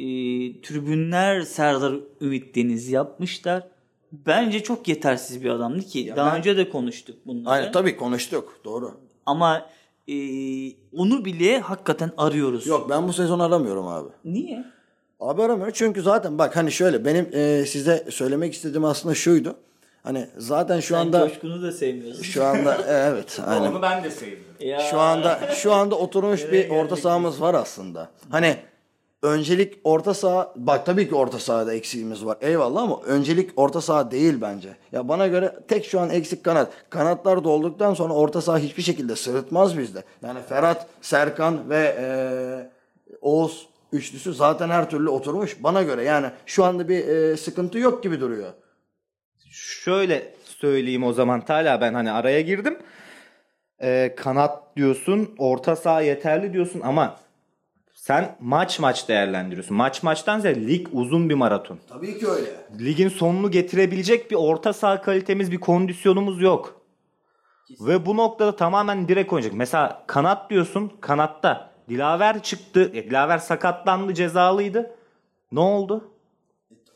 [0.61, 3.67] tribünler Serdar Ümit Deniz yapmışlar.
[4.11, 6.13] Bence çok yetersiz bir adamdı ki.
[6.15, 7.49] daha ben- önce de konuştuk bunları.
[7.53, 8.61] Aynen tabii konuştuk.
[8.65, 8.91] Doğru.
[9.25, 9.69] Ama
[10.07, 10.15] e,
[10.97, 12.67] onu bile hakikaten arıyoruz.
[12.67, 14.09] Yok ben bu sezon aramıyorum abi.
[14.25, 14.65] Niye?
[15.19, 19.55] Abi aramıyorum çünkü zaten bak hani şöyle benim e, size söylemek istediğim aslında şuydu.
[20.07, 22.23] Hani zaten şu Sen anda Coşkun'u da sevmiyorsun.
[22.23, 22.81] şu anda e,
[23.11, 23.71] evet aynen.
[23.71, 24.43] Onu ben de sevdim.
[24.59, 24.79] Ya.
[24.79, 28.09] Şu anda şu anda oturmuş bir orta sahamız var aslında.
[28.29, 28.57] Hani
[29.23, 32.37] öncelik orta saha bak tabii ki orta sahada eksiğimiz var.
[32.41, 34.69] Eyvallah ama öncelik orta saha değil bence.
[34.91, 36.71] Ya bana göre tek şu an eksik kanat.
[36.89, 40.03] Kanatlar dolduktan sonra orta saha hiçbir şekilde sırıtmaz bizde.
[40.23, 42.69] Yani Ferhat, Serkan ve eee,
[43.21, 46.03] Oğuz üçlüsü zaten her türlü oturmuş bana göre.
[46.03, 48.49] Yani şu anda bir eee, sıkıntı yok gibi duruyor.
[49.87, 52.79] Şöyle söyleyeyim o zaman Tala ben hani araya girdim.
[53.81, 57.15] Ee, kanat diyorsun, orta saha yeterli diyorsun ama
[57.93, 59.77] sen maç maç değerlendiriyorsun.
[59.77, 61.79] Maç maçtan ziyade lig uzun bir maraton.
[61.89, 62.49] Tabii ki öyle.
[62.79, 66.81] Ligin sonunu getirebilecek bir orta saha kalitemiz, bir kondisyonumuz yok.
[67.79, 69.57] Ve bu noktada tamamen direkt oynayacak.
[69.57, 72.91] Mesela kanat diyorsun, kanatta Dilaver çıktı.
[72.93, 74.95] E, Dilaver sakatlandı, cezalıydı.
[75.51, 76.11] Ne oldu?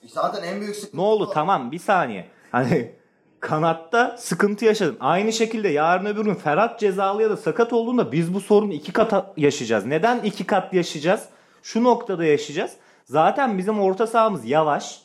[0.04, 1.30] Zaten en büyük sıkıntı Ne oldu?
[1.34, 2.41] Tamam bir saniye.
[2.52, 2.92] Hani
[3.40, 4.98] kanatta sıkıntı yaşadın.
[5.00, 8.94] Aynı şekilde yarın öbür gün Ferhat cezalı ya da sakat olduğunda biz bu sorunu iki
[8.94, 9.86] kat yaşayacağız.
[9.86, 11.26] Neden iki kat yaşayacağız?
[11.64, 12.72] Şu noktada yaşayacağız.
[13.06, 15.02] Zaten bizim orta sahamız yavaş.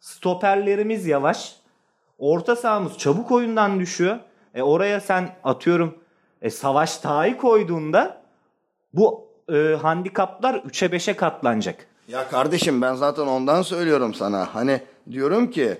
[0.00, 1.56] Stoperlerimiz yavaş.
[2.18, 4.18] Orta sahamız çabuk oyundan düşüyor.
[4.54, 5.98] E oraya sen atıyorum
[6.42, 8.22] e, savaş tahi koyduğunda
[8.94, 11.86] bu e, handikaplar 3'e 5'e katlanacak.
[12.08, 14.54] Ya kardeşim ben zaten ondan söylüyorum sana.
[14.54, 14.80] Hani
[15.10, 15.78] diyorum ki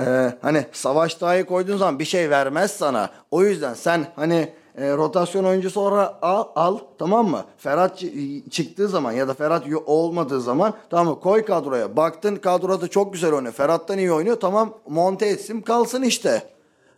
[0.00, 3.10] e, hani savaş dahi koyduğun zaman bir şey vermez sana.
[3.30, 7.44] O yüzden sen hani e, rotasyon oyuncusu olarak al, al tamam mı?
[7.58, 11.20] Ferhat çı- çıktığı zaman ya da Ferhat olmadığı zaman tamam mı?
[11.20, 11.96] Koy kadroya.
[11.96, 13.54] Baktın kadroda çok güzel oynuyor.
[13.54, 14.40] Ferhat'tan iyi oynuyor.
[14.40, 16.42] Tamam monte etsin kalsın işte.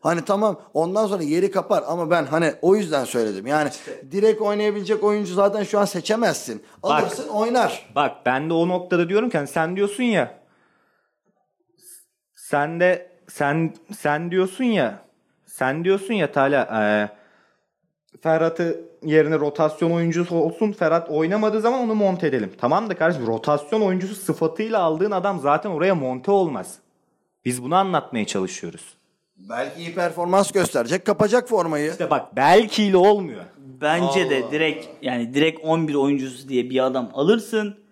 [0.00, 3.46] Hani tamam ondan sonra yeri kapar ama ben hani o yüzden söyledim.
[3.46, 3.70] Yani
[4.10, 6.62] direkt oynayabilecek oyuncu zaten şu an seçemezsin.
[6.82, 7.02] Bak.
[7.02, 7.90] Alırsın oynar.
[7.94, 10.37] Bak ben de o noktada diyorum ki hani sen diyorsun ya
[12.50, 14.98] sen de sen sen diyorsun ya
[15.46, 17.08] sen diyorsun ya Tala e,
[18.20, 22.52] Ferhat'ı yerine rotasyon oyuncusu olsun Ferhat oynamadığı zaman onu monte edelim.
[22.60, 26.78] Tamam da kardeşim rotasyon oyuncusu sıfatıyla aldığın adam zaten oraya monte olmaz.
[27.44, 28.94] Biz bunu anlatmaya çalışıyoruz.
[29.36, 31.90] Belki iyi performans gösterecek, kapacak formayı.
[31.90, 33.44] İşte bak belkiyle olmuyor.
[33.58, 37.87] Bence de direkt yani direkt 11 oyuncusu diye bir adam alırsın.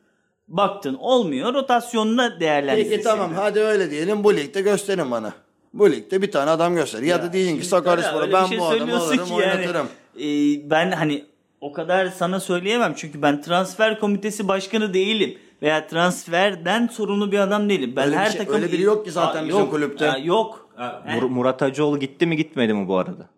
[0.48, 2.90] Baktın olmuyor rotasyonuna değerlendirirsin.
[2.90, 5.32] Peki tamam hadi öyle diyelim bu ligde gösterin bana.
[5.72, 7.02] Bu ligde bir tane adam göster.
[7.02, 9.86] Ya, da diyeceksin ki Sakaryaspor'a ben şey bu adamı alırım ki yani, oynatırım.
[10.20, 10.24] e,
[10.70, 11.24] ben hani
[11.60, 17.68] o kadar sana söyleyemem çünkü ben transfer komitesi başkanı değilim veya transferden sorumlu bir adam
[17.68, 17.92] değilim.
[17.96, 20.10] Ben Öyle bir her şey- takım öyle biri yok ki zaten Aa, bizim yok, kulüpte.
[20.10, 20.68] Aa, yok.
[21.06, 23.28] Mur- Murat Hacıoğlu gitti mi gitmedi mi bu arada?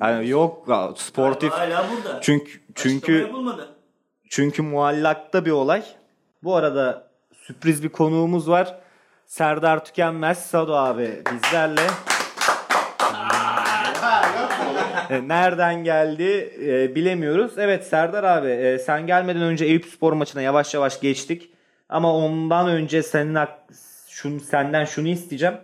[0.00, 1.52] Yani yok ya, sportif.
[1.52, 2.20] Hala burada.
[2.20, 3.30] Çünkü çünkü.
[4.30, 5.82] Çünkü muallakta bir olay.
[6.42, 8.80] Bu arada sürpriz bir konuğumuz var.
[9.26, 11.86] Serdar Tükenmez Sado abi bizlerle.
[15.10, 17.58] Nereden geldi e, bilemiyoruz.
[17.58, 21.50] Evet Serdar abi e, sen gelmeden önce Eyüp Spor maçına yavaş yavaş geçtik.
[21.88, 23.38] Ama ondan önce senin
[24.08, 25.54] şunu, senden şunu isteyeceğim.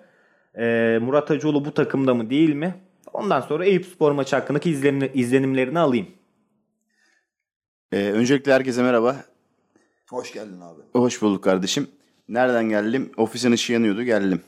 [0.59, 2.75] E, Murat Hacıoğlu bu takımda mı değil mi?
[3.13, 6.09] Ondan sonra Eyüp Spor maçı hakkındaki izlenim, izlenimlerini alayım.
[7.93, 9.17] Ee, öncelikle herkese merhaba.
[10.11, 10.83] Hoş geldin abi.
[10.93, 11.89] Hoş bulduk kardeşim.
[12.29, 13.13] Nereden geldim?
[13.17, 14.41] Ofisin ışığı yanıyordu geldim.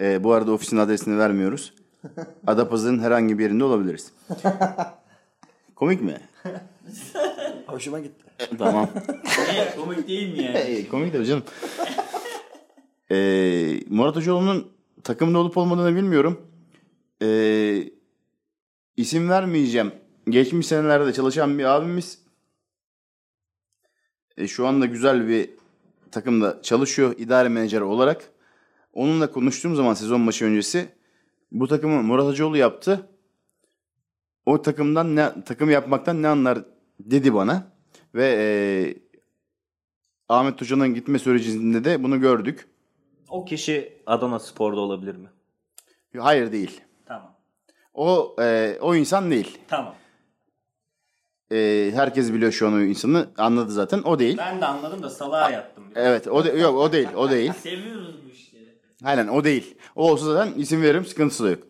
[0.00, 1.74] Ee, bu arada ofisin adresini vermiyoruz.
[2.46, 4.12] Adapazarı'nın herhangi bir yerinde olabiliriz.
[5.74, 6.20] Komik mi?
[7.66, 8.24] Hoşuma gitti.
[8.58, 8.90] tamam.
[9.76, 10.54] Komik değil mi yani?
[10.54, 11.42] Hey, komik de canım.
[13.10, 14.72] Ee, Murat Hocaoğlu'nun
[15.04, 16.40] takımda olup olmadığını bilmiyorum.
[17.22, 17.84] Ee,
[18.96, 19.92] isim vermeyeceğim.
[20.28, 22.21] Geçmiş senelerde çalışan bir abimiz.
[24.36, 25.50] E, şu anda güzel bir
[26.10, 28.30] takımda çalışıyor idare menajeri olarak.
[28.92, 30.88] Onunla konuştuğum zaman sezon başı öncesi
[31.52, 33.08] bu takımı Murat Hacıoğlu yaptı.
[34.46, 36.58] O takımdan ne takım yapmaktan ne anlar
[37.00, 37.72] dedi bana
[38.14, 38.48] ve e,
[40.28, 42.68] Ahmet Hoca'nın gitme sürecinde de bunu gördük.
[43.28, 45.28] O kişi Adana Spor'da olabilir mi?
[46.18, 46.80] Hayır değil.
[47.06, 47.36] Tamam.
[47.94, 49.58] O e, o insan değil.
[49.68, 49.94] Tamam.
[51.52, 53.28] E, herkes biliyor şu an o insanı.
[53.38, 54.02] Anladı zaten.
[54.02, 54.38] O değil.
[54.38, 55.84] Ben de anladım da salağa yattım.
[55.94, 57.08] Evet, o de, yok o değil.
[57.16, 57.52] O değil.
[57.62, 58.78] Seviyoruz bu işleri.
[59.04, 59.74] Aynen o değil.
[59.96, 61.62] O olsa zaten isim veririm sıkıntısı da yok.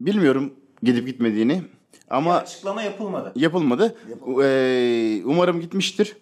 [0.00, 1.62] Bilmiyorum gidip gitmediğini
[2.10, 3.32] ama Açıklama yapılmadı.
[3.36, 3.96] yapılmadı.
[4.42, 6.16] Ee, umarım gitmiştir.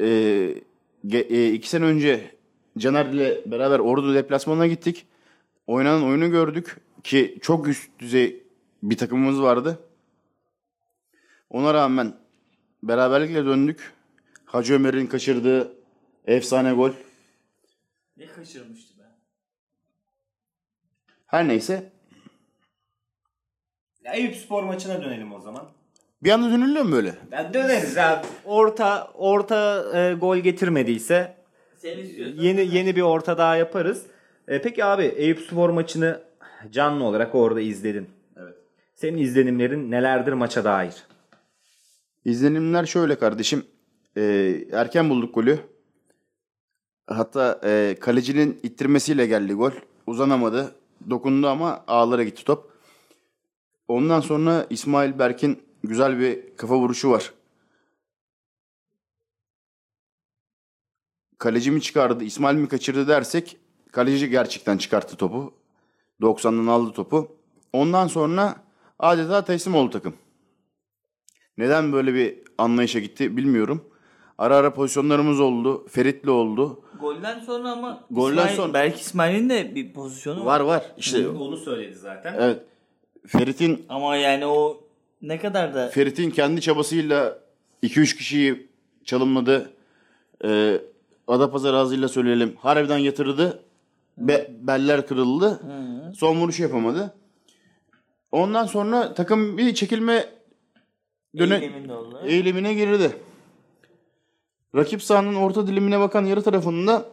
[0.00, 0.54] Ee,
[1.12, 2.30] e, iki sene önce
[2.78, 5.06] Caner ile beraber Ordu deplasmanına gittik.
[5.66, 8.43] Oynanan oyunu gördük ki çok üst düzey
[8.90, 9.78] bir takımımız vardı.
[11.50, 12.16] Ona rağmen
[12.82, 13.92] beraberlikle döndük.
[14.44, 15.72] Hacı Ömer'in kaçırdığı
[16.26, 16.90] efsane gol.
[18.16, 19.02] Ne kaçırmıştı be?
[21.26, 21.92] Her neyse.
[24.04, 25.68] Ya Eyüp Spor maçına dönelim o zaman.
[26.22, 27.14] Bir anda dönülüyor mu böyle?
[27.32, 28.26] Ya döneriz abi.
[28.44, 31.36] Orta orta e, gol getirmediyse
[32.34, 34.06] yeni yeni bir orta daha yaparız.
[34.48, 36.22] E, peki abi Eyüp Spor maçını
[36.70, 38.10] canlı olarak orada izledin.
[38.94, 41.06] Senin izlenimlerin nelerdir maça dair?
[42.24, 43.66] İzlenimler şöyle kardeşim.
[44.16, 45.58] Ee, erken bulduk golü.
[47.06, 49.70] Hatta e, kalecinin ittirmesiyle geldi gol.
[50.06, 50.74] Uzanamadı.
[51.10, 52.70] Dokundu ama ağlara gitti top.
[53.88, 57.32] Ondan sonra İsmail Berk'in güzel bir kafa vuruşu var.
[61.38, 63.56] Kaleci mi çıkardı, İsmail mi kaçırdı dersek
[63.92, 65.54] kaleci gerçekten çıkarttı topu.
[66.20, 67.36] 90'dan aldı topu.
[67.72, 68.63] Ondan sonra
[68.98, 70.14] adeta teslim oldu takım.
[71.58, 73.84] Neden böyle bir anlayışa gitti bilmiyorum.
[74.38, 75.86] Ara ara pozisyonlarımız oldu.
[75.88, 76.80] Ferit'le oldu.
[77.00, 80.84] Golden sonra ama Golden İsmail, sonra- belki İsmail'in de bir pozisyonu Var var.
[80.98, 82.34] İşte Onu söyledi zaten.
[82.38, 82.62] evet.
[83.26, 84.80] Ferit'in Ama yani o
[85.22, 87.38] ne kadar da Ferit'in kendi çabasıyla
[87.82, 88.66] 2-3 kişiyi
[89.04, 89.70] çalımladı.
[90.44, 90.80] Ee,
[91.28, 92.54] Adapazarı ağzıyla söyleyelim.
[92.58, 93.62] Harbiden yatırdı.
[94.18, 95.60] Be- beller kırıldı.
[96.16, 97.14] Son vuruşu yapamadı.
[98.34, 100.28] Ondan sonra takım bir çekilme
[101.38, 101.70] döne
[102.24, 103.16] eğilimine girdi.
[104.74, 107.04] Rakip sahanın orta dilimine bakan yarı tarafında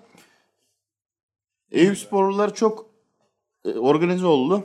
[1.71, 2.85] Eyüp sporlular çok
[3.65, 4.63] e, organize oldu.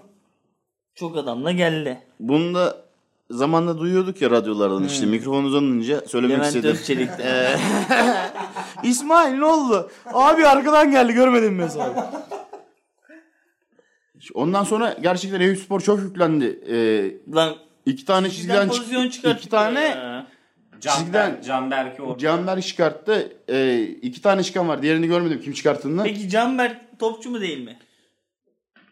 [0.94, 2.02] Çok adamla geldi.
[2.20, 2.84] Bunu da
[3.30, 6.70] zamanla duyuyorduk ya radyolardan işte mikrofon uzanınca söylemek Levent istedim.
[6.70, 7.58] Özçelik'te.
[8.82, 9.90] İsmail ne oldu?
[10.12, 12.12] Abi arkadan geldi görmedim mesela.
[14.34, 16.60] Ondan sonra gerçekten Eyüp Spor çok yüklendi.
[16.70, 17.54] Ee, Lan
[17.86, 20.26] iki tane çizgiden, çizgiden pozisyon çık- iki tane ya.
[20.80, 22.18] Çizgiden- Canberk'i orada.
[22.18, 23.32] Canberk çıkarttı.
[23.48, 24.82] Ee, iki tane çıkan var.
[24.82, 26.04] Diğerini görmedim kim çıkarttığını.
[26.04, 27.78] Peki Canberk topçu mu değil mi?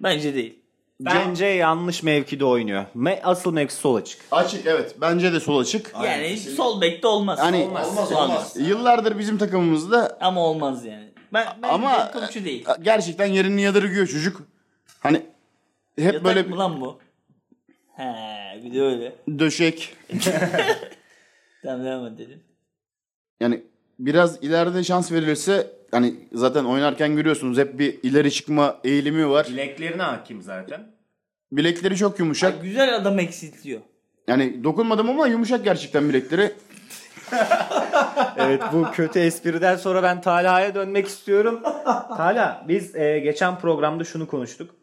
[0.01, 0.59] Bence değil.
[1.01, 2.85] Bence yanlış mevkide oynuyor.
[2.97, 4.21] Me- asıl mevkisi sol açık.
[4.31, 4.95] Açık evet.
[5.01, 5.93] Bence de sol açık.
[6.05, 7.39] Yani sol bekte olmaz.
[7.39, 7.69] Yani
[8.15, 8.57] olmaz.
[8.57, 11.09] yıllardır bizim takımımızda Ama olmaz yani.
[11.33, 12.65] Ben, ben Ama- topçu değil.
[12.83, 14.43] gerçekten yerini yadırgıyor çocuk.
[15.05, 15.17] Hani
[15.97, 16.99] hep Yatak böyle mı lan bu?
[17.97, 18.05] He
[18.65, 19.17] bir de öyle.
[19.39, 19.97] döşek.
[21.63, 22.43] Tamam devam edelim.
[23.41, 23.63] Yani
[23.99, 29.47] biraz ileride şans verilirse hani zaten oynarken görüyorsunuz hep bir ileri çıkma eğilimi var.
[29.51, 30.95] Bileklerine hakim zaten.
[31.53, 32.55] Bilekleri çok yumuşak.
[32.57, 33.81] Ya, güzel adam eksiltiyor.
[34.29, 36.53] Yani dokunmadım ama yumuşak gerçekten bilekleri.
[38.37, 41.61] Evet bu kötü espriden sonra ben Talha'ya dönmek istiyorum.
[42.17, 44.75] Talha biz e, geçen programda şunu konuştuk.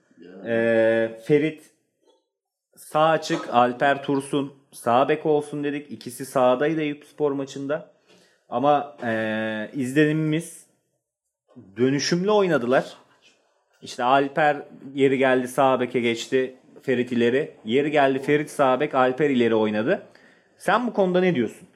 [0.45, 1.71] E, Ferit
[2.75, 5.91] sağ açık, Alper Tursun sağ bek olsun dedik.
[5.91, 7.91] İkisi sağdaydı Eyüp Spor maçında.
[8.49, 10.65] Ama e, izlenimimiz
[11.77, 12.97] dönüşümlü oynadılar.
[13.81, 14.57] İşte Alper
[14.93, 16.55] yeri geldi sağ beke geçti.
[16.81, 17.55] Ferit ileri.
[17.65, 20.03] Yeri geldi Ferit sağ bek, Alper ileri oynadı.
[20.57, 21.67] Sen bu konuda ne diyorsun?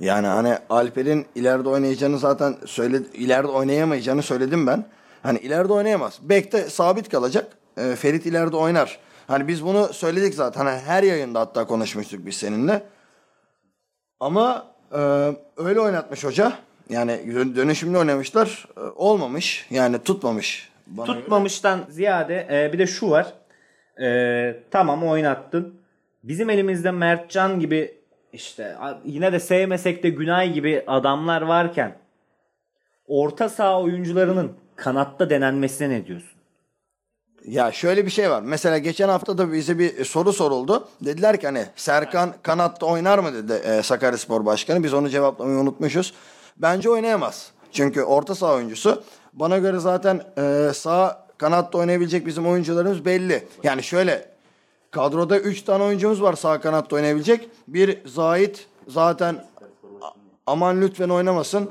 [0.00, 4.84] Yani hani Alper'in ileride oynayacağını zaten söyledi, ileride oynayamayacağını söyledim ben.
[5.24, 6.18] Hani ileride oynayamaz.
[6.22, 7.56] Bekte sabit kalacak.
[7.78, 8.98] Ee, Ferit ileride oynar.
[9.26, 10.66] Hani biz bunu söyledik zaten.
[10.66, 12.82] Hani her yayında hatta konuşmuştuk biz seninle.
[14.20, 14.98] Ama e,
[15.56, 16.52] öyle oynatmış hoca.
[16.90, 18.68] Yani dön- dönüşümlü oynamışlar.
[18.76, 19.66] E, olmamış.
[19.70, 20.70] Yani tutmamış
[21.06, 23.32] Tutmamıştan ziyade e, bir de şu var.
[24.02, 25.80] E, tamam oynattın.
[26.22, 27.98] Bizim elimizde Mertcan gibi
[28.32, 31.98] işte yine de sevmesek de Günay gibi adamlar varken
[33.06, 36.34] orta saha oyuncularının kanatta denenmesine ne diyorsun?
[37.44, 38.42] Ya şöyle bir şey var.
[38.42, 40.88] Mesela geçen hafta da bize bir soru soruldu.
[41.00, 44.84] Dediler ki hani Serkan kanatta oynar mı dedi e, Sakaryaspor Başkanı.
[44.84, 46.14] Biz onu cevaplamayı unutmuşuz.
[46.56, 47.52] Bence oynayamaz.
[47.72, 49.02] Çünkü orta saha oyuncusu.
[49.32, 53.48] Bana göre zaten e, sağ kanatta oynayabilecek bizim oyuncularımız belli.
[53.62, 54.28] Yani şöyle
[54.90, 57.48] kadroda 3 tane oyuncumuz var sağ kanatta oynayabilecek.
[57.68, 59.44] Bir Zahit zaten
[60.46, 61.70] aman lütfen oynamasın.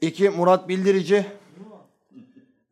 [0.00, 1.26] İki Murat Bildirici.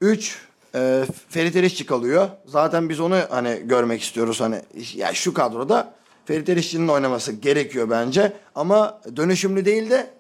[0.01, 0.39] 3
[0.75, 2.29] e, Ferit Erişçi kalıyor.
[2.47, 4.61] Zaten biz onu hani görmek istiyoruz hani
[4.95, 5.95] ya şu kadroda
[6.25, 10.11] Ferit Erişçi'nin oynaması gerekiyor bence ama dönüşümlü değil de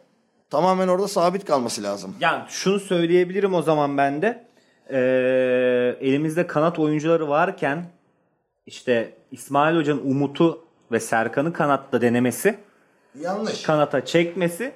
[0.51, 2.17] tamamen orada sabit kalması lazım.
[2.21, 4.51] Yani şunu söyleyebilirim o zaman ben de.
[4.93, 7.85] Ee, elimizde kanat oyuncuları varken
[8.67, 12.59] işte İsmail Hoca'nın Umut'u ve Serkan'ı kanatta denemesi,
[13.21, 13.63] Yanlış.
[13.63, 14.73] kanata çekmesi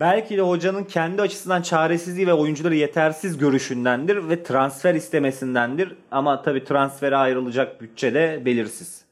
[0.00, 5.94] belki de hocanın kendi açısından çaresizliği ve oyuncuları yetersiz görüşündendir ve transfer istemesindendir.
[6.10, 9.04] Ama tabii transfere ayrılacak bütçe de belirsiz.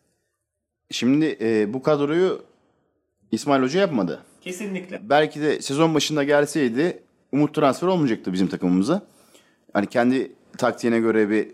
[0.90, 2.44] Şimdi e, bu kadroyu
[3.32, 4.22] İsmail Hoca yapmadı.
[4.40, 5.00] Kesinlikle.
[5.02, 9.02] Belki de sezon başında gelseydi Umut transfer olmayacaktı bizim takımımıza.
[9.72, 11.48] Hani kendi taktiğine göre bir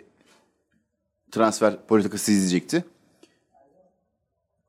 [1.30, 2.84] transfer politikası izleyecekti.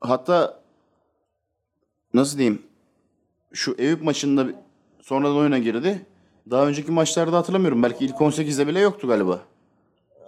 [0.00, 0.60] Hatta
[2.14, 2.62] nasıl diyeyim
[3.54, 4.46] şu Eyüp maçında
[5.02, 6.06] sonradan oyuna girdi.
[6.50, 7.82] Daha önceki maçlarda hatırlamıyorum.
[7.82, 9.38] Belki ilk 18'de bile yoktu galiba.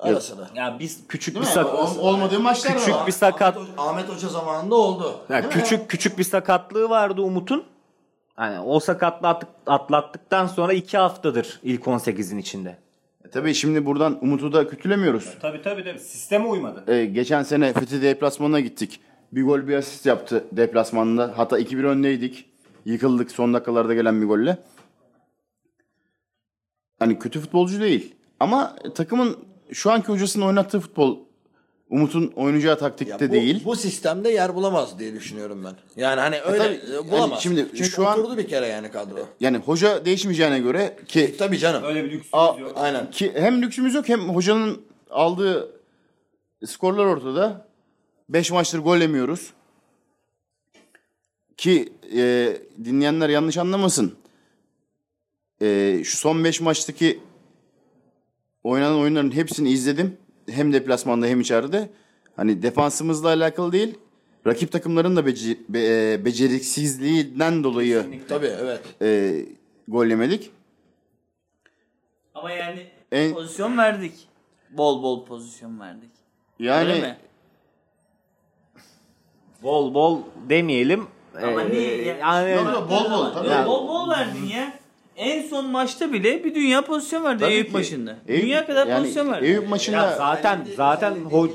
[0.01, 0.49] Ara sıra.
[0.55, 1.55] Ya biz küçük bir Değil mi?
[1.55, 3.07] sak Ol- olmadığı maçlar küçük var.
[3.07, 5.15] bir sakat Ahmet Hoca zamanında oldu.
[5.29, 7.65] Ya küçük küçük bir sakatlığı vardı Umut'un.
[8.35, 12.77] Hani o sakatlığı attık- atlattıktan sonra iki haftadır ilk 18'in içinde.
[13.25, 15.35] E, Tabii şimdi buradan Umut'u da kötülemiyoruz.
[15.41, 15.99] Tabii tabii tabii.
[16.01, 16.85] Sisteme uymadı.
[16.93, 19.01] Ee, geçen sene Fethi deplasmanına gittik.
[19.33, 21.33] Bir gol bir asist yaptı deplasmanda.
[21.37, 22.51] Hatta 2-1 öndeydik.
[22.87, 24.59] Yıkıldık son dakikalarda gelen bir golle.
[26.99, 28.15] Hani kötü futbolcu değil.
[28.41, 29.39] Ama takımın
[29.73, 31.19] şu anki hocasının oynattığı futbol
[31.91, 33.65] Umut'un oynayacağı taktikte bu, değil.
[33.65, 36.03] Bu sistemde yer bulamaz diye düşünüyorum ben.
[36.03, 37.31] Yani hani öyle tabii, e, bulamaz.
[37.31, 39.29] yani şimdi Çünkü şu an- oturdu bir kere yani kadro.
[39.41, 41.85] Yani hoca değişmeyeceğine göre ki Tabii canım.
[41.85, 42.73] Öyle bir lüksümüz A- yok.
[42.77, 43.11] Aynen.
[43.11, 45.69] ki hem lüksümüz yok hem hocanın aldığı
[46.67, 47.67] skorlar ortada.
[48.29, 49.53] 5 maçtır gol yemiyoruz.
[51.57, 54.15] Ki e, dinleyenler yanlış anlamasın.
[55.63, 57.21] E, şu son 5 maçtaki
[58.65, 60.17] oynanan oyunların hepsini izledim.
[60.51, 61.91] Hem deplasmanda hem içeride.
[62.37, 63.99] Hani defansımızla alakalı değil.
[64.47, 68.81] Rakip takımların da bece- be- e, beceriksizliğinden dolayı Tabii evet.
[69.03, 69.35] e,
[69.89, 70.51] gol yemedik.
[72.35, 74.29] Ama yani En- pozisyon verdik.
[74.71, 76.11] Bol bol pozisyon verdik.
[76.61, 77.17] Öyle Yani mi?
[79.63, 81.07] Bol bol demeyelim.
[81.43, 82.05] Ama Ee, niye?
[82.05, 83.49] ya- yani Yok, yok, bol bol, tabii.
[83.49, 84.73] Ya bol bol verdin ya.
[85.17, 87.75] En son maçta bile bir dünya pozisyon verdi Tabii Eyüp ki.
[87.75, 88.17] başında.
[88.29, 89.47] Eyüp- dünya kadar yani pozisyon verdi.
[89.47, 91.51] Eyüp maçında ya zaten zaten ho-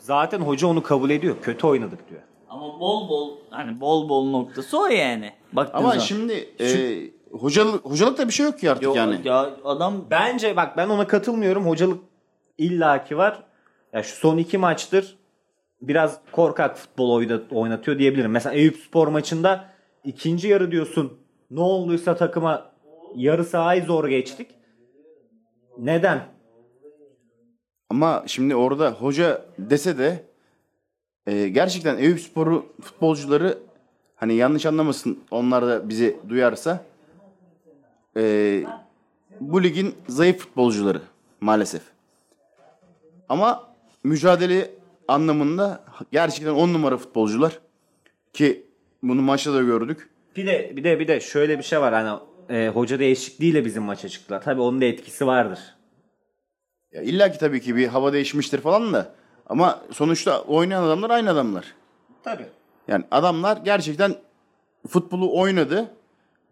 [0.00, 1.36] zaten hoca onu kabul ediyor.
[1.42, 2.20] Kötü oynadık diyor.
[2.48, 5.32] Ama bol bol hani bol bol noktası o yani.
[5.52, 6.00] Baktığın ama zaman.
[6.04, 6.66] şimdi e,
[7.32, 9.20] hocalık hocalıkta bir şey yok ki artık Yok, yani.
[9.24, 11.66] ya adam Bence bak ben ona katılmıyorum.
[11.66, 11.98] Hocalık
[12.58, 13.42] illaki var.
[13.92, 15.16] Ya şu son iki maçtır
[15.80, 18.30] biraz korkak futbol oyna- oynatıyor diyebilirim.
[18.30, 19.68] Mesela Eyüp Spor maçında
[20.04, 21.18] ikinci yarı diyorsun
[21.50, 22.70] ne olduysa takıma
[23.16, 24.50] yarı sahayı zor geçtik.
[25.78, 26.22] Neden?
[27.90, 30.24] Ama şimdi orada hoca dese de
[31.26, 33.58] e, gerçekten Eyüp Sporu futbolcuları
[34.16, 36.84] hani yanlış anlamasın onlar da bizi duyarsa
[38.16, 38.64] e,
[39.40, 41.00] bu ligin zayıf futbolcuları
[41.40, 41.82] maalesef.
[43.28, 43.68] Ama
[44.04, 44.70] mücadele
[45.08, 47.58] anlamında gerçekten on numara futbolcular
[48.32, 48.66] ki
[49.02, 50.08] bunu maçta da gördük.
[50.36, 53.82] Bir de bir de bir de şöyle bir şey var hani e, hoca değişikliğiyle bizim
[53.82, 54.42] maça çıktılar.
[54.42, 55.58] Tabii onun da etkisi vardır.
[56.92, 59.14] Ya illa ki tabii ki bir hava değişmiştir falan da
[59.46, 61.74] ama sonuçta oynayan adamlar aynı adamlar.
[62.22, 62.46] Tabii.
[62.88, 64.14] Yani adamlar gerçekten
[64.88, 65.90] futbolu oynadı.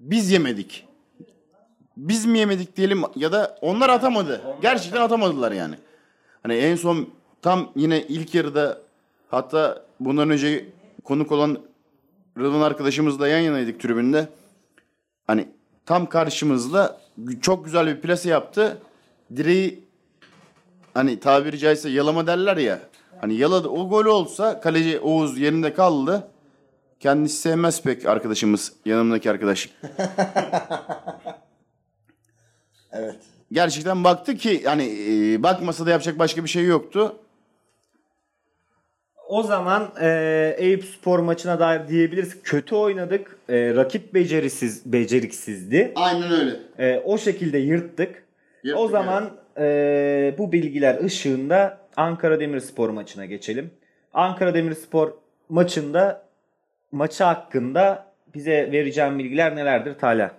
[0.01, 0.89] Biz yemedik.
[1.97, 4.43] Biz mi yemedik diyelim ya da onlar atamadı.
[4.63, 5.75] gerçekten atamadılar yani.
[6.43, 7.09] Hani en son
[7.47, 8.79] tam yine ilk yarıda
[9.31, 10.69] hatta bundan önce
[11.05, 11.59] konuk olan
[12.39, 14.29] Rıdvan arkadaşımızla yan yanaydık tribünde.
[15.27, 15.49] Hani
[15.85, 17.01] tam karşımızda
[17.41, 18.79] çok güzel bir plase yaptı.
[19.37, 19.85] Direği
[20.95, 22.81] hani tabiri caizse yalama derler ya.
[23.21, 23.69] Hani yaladı.
[23.69, 26.29] O gol olsa kaleci Oğuz yerinde kaldı.
[27.01, 28.73] Kendisi sevmez pek arkadaşımız.
[28.85, 29.71] Yanımdaki arkadaş.
[32.93, 33.17] Evet.
[33.53, 37.17] gerçekten baktı ki hani e, bakmasa da yapacak başka bir şey yoktu.
[39.29, 42.43] O zaman e, Eyüp Spor maçına dair diyebiliriz.
[42.43, 43.39] Kötü oynadık.
[43.49, 45.93] E, rakip becerisiz, beceriksizdi.
[45.95, 46.57] Aynen öyle.
[46.79, 48.25] E, o şekilde yırttık.
[48.63, 53.71] Yırttık, o zaman e, bu bilgiler ışığında Ankara Demirspor maçına geçelim.
[54.15, 55.13] Ankara Demirspor
[55.49, 56.23] maçında
[56.93, 60.31] maçı hakkında bize vereceğim bilgiler nelerdir Talha?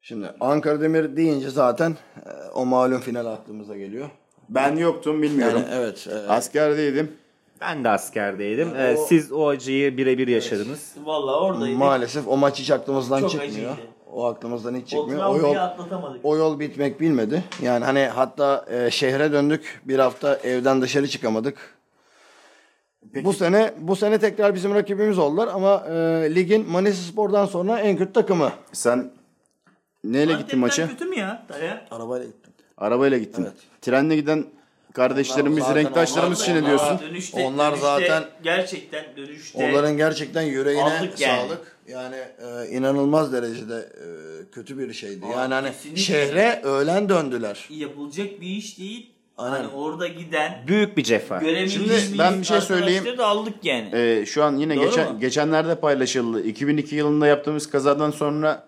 [0.00, 4.10] Şimdi Ankara Demir deyince zaten e, o malum final aklımıza geliyor.
[4.48, 5.62] Ben yoktum bilmiyorum.
[5.70, 6.06] Yani evet.
[6.10, 7.12] e, Askerdeydim.
[7.60, 8.76] Ben de askerdeydim.
[8.76, 10.94] E, siz o acıyı birebir yaşadınız.
[11.04, 11.78] Vallahi oradaydık.
[11.78, 13.52] maalesef o maç hiç aklımızdan Çok çıkmıyor.
[13.52, 13.70] acıydı.
[14.12, 15.24] O aklımızdan hiç o çıkmıyor.
[15.26, 16.20] O yol travmayı atlatamadık.
[16.24, 17.44] o yol bitmek bilmedi.
[17.62, 19.80] Yani hani hatta e, şehre döndük.
[19.84, 21.76] Bir hafta evden dışarı çıkamadık.
[23.24, 25.94] Bu sene bu sene tekrar bizim rakibimiz oldular ama e,
[26.34, 28.52] ligin Manisa Spor'dan sonra en kötü takımı.
[28.72, 29.10] Sen
[30.04, 30.88] neyle gittin maça?
[30.88, 31.46] kötü mü ya?
[31.48, 31.86] Daya?
[31.90, 32.52] Arabayla gittim.
[32.78, 33.42] Arabayla gittin.
[33.42, 33.54] Evet.
[33.82, 34.44] Trenle giden
[34.96, 36.98] kardeşlerimiz, Onlar renktaşlarımız için onlar- ne diyorsun?
[37.00, 41.40] Dönüşte, Onlar dönüşte zaten- gerçekten dönüşte Onların gerçekten yüreğine Aldık yani.
[41.40, 41.76] sağlık.
[41.88, 44.06] Yani e, inanılmaz derecede e,
[44.52, 45.24] kötü bir şeydi.
[45.32, 46.02] Yani hani kesinlikle.
[46.02, 47.66] şehre öğlen döndüler.
[47.70, 49.10] yapılacak bir iş değil.
[49.38, 49.56] Aynen.
[49.56, 51.40] Hani orada giden Büyük bir cefa.
[51.68, 53.04] Şimdi ben bir şey söyleyeyim.
[53.18, 53.88] da aldık yani.
[53.92, 55.20] Ee, şu an yine Doğru geçen mu?
[55.20, 56.42] geçenlerde paylaşıldı.
[56.42, 58.66] 2002 yılında yaptığımız kazadan sonra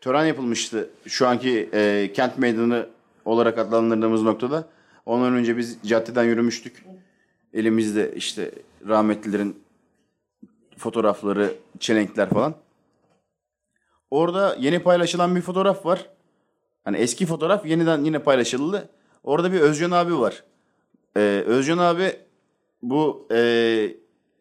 [0.00, 0.88] tören yapılmıştı.
[1.06, 2.86] Şu anki e, kent meydanı
[3.24, 4.64] olarak adlandırdığımız noktada.
[5.06, 6.84] Ondan önce biz caddeden yürümüştük.
[7.54, 8.50] Elimizde işte
[8.88, 9.62] rahmetlilerin
[10.78, 12.54] fotoğrafları, çelenkler falan.
[14.10, 16.10] Orada yeni paylaşılan bir fotoğraf var.
[16.84, 18.88] Hani eski fotoğraf yeniden yine paylaşıldı.
[19.24, 20.44] Orada bir Özcan abi var.
[21.16, 22.12] Ee, Özcan abi
[22.82, 23.94] bu e,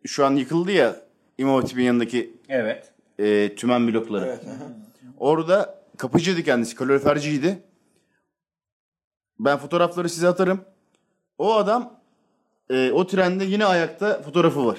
[0.06, 0.96] şu an yıkıldı ya
[1.38, 2.94] İmam Hatip'in yanındaki Evet.
[3.20, 4.40] e, tümen blokları.
[5.18, 7.60] Orada kapıcıydı kendisi, kaloriferciydi.
[9.40, 10.62] Ben fotoğrafları size atarım.
[11.38, 11.94] O adam
[12.70, 14.78] e, o trende yine ayakta fotoğrafı var.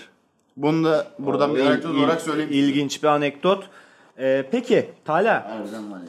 [0.56, 2.50] Bunu da buradan bir anekdot olarak söyleyeyim.
[2.52, 3.70] İlginç bir anekdot.
[4.18, 6.08] Ee, peki Talha, Harbiden var yani.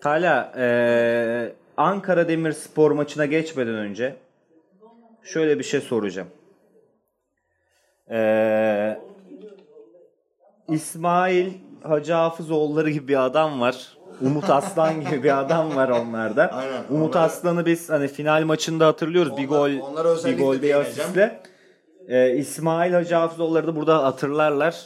[0.00, 4.16] Talha ee, Ankara Demirspor maçına geçmeden önce
[5.22, 6.28] şöyle bir şey soracağım.
[8.10, 8.98] Ee,
[10.68, 13.98] İsmail Hacı Hafızoğulları gibi bir adam var.
[14.20, 16.46] Umut Aslan gibi bir adam var onlarda.
[16.52, 16.82] Aynen.
[16.90, 19.36] Umut Onları- Aslan'ı biz hani final maçında hatırlıyoruz.
[19.36, 21.40] bir Onlar- gol, onlara bir gol, bir asistle.
[22.08, 24.76] Ee, İsmail Hacı Hafızoğulları da burada hatırlarlar.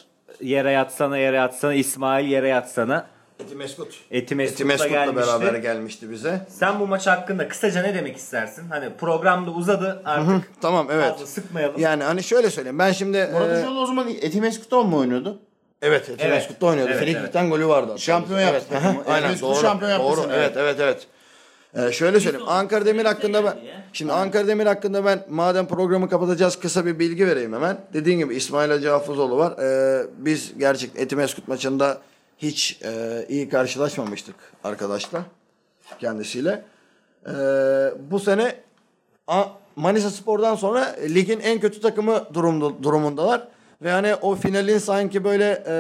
[0.41, 3.07] Yere yatsana yere yatsana İsmail yere yatsana.
[3.41, 3.89] Eti Meskut.
[4.11, 5.29] Eti Eti Meskut'la gelmişti.
[5.41, 6.47] beraber gelmişti bize.
[6.49, 8.68] Sen bu maç hakkında kısaca ne demek istersin?
[8.70, 11.11] Hani programda uzadı artık Tamam evet.
[11.11, 11.81] fazla sıkmayalım.
[11.81, 12.79] Yani hani şöyle söyleyeyim.
[12.79, 15.39] Ben şimdi Murat e, o zaman Etimeskut'ta mu oynuyordu?
[15.83, 16.62] Evet Eti Evet.
[16.62, 16.93] Oynuyordu.
[16.93, 17.99] Evet, Frikik'ten golü vardı.
[17.99, 19.05] Şampiyon yaptı Evet, takımı.
[19.14, 19.55] Aynen doğru.
[19.61, 20.33] şampiyon yaptı doğru.
[20.33, 21.07] Evet evet evet.
[21.76, 22.49] Ee, şöyle söyleyeyim.
[22.49, 23.57] Ankara Demir hakkında ben
[23.93, 27.79] şimdi Ankara Demir hakkında ben madem programı kapatacağız kısa bir bilgi vereyim hemen.
[27.93, 29.59] Dediğim gibi İsmail Hacı Hafızoğlu var.
[29.59, 31.99] Ee, biz gerçekten Etimeskut maçında
[32.39, 35.22] hiç e, iyi karşılaşmamıştık arkadaşlar
[36.01, 36.62] kendisiyle.
[37.26, 37.31] Ee,
[38.11, 38.55] bu sene
[39.26, 39.45] A-
[39.76, 43.49] Manisa Spor'dan sonra ligin en kötü takımı durumda, durumundalar.
[43.83, 45.74] Ve hani o finalin sanki böyle e,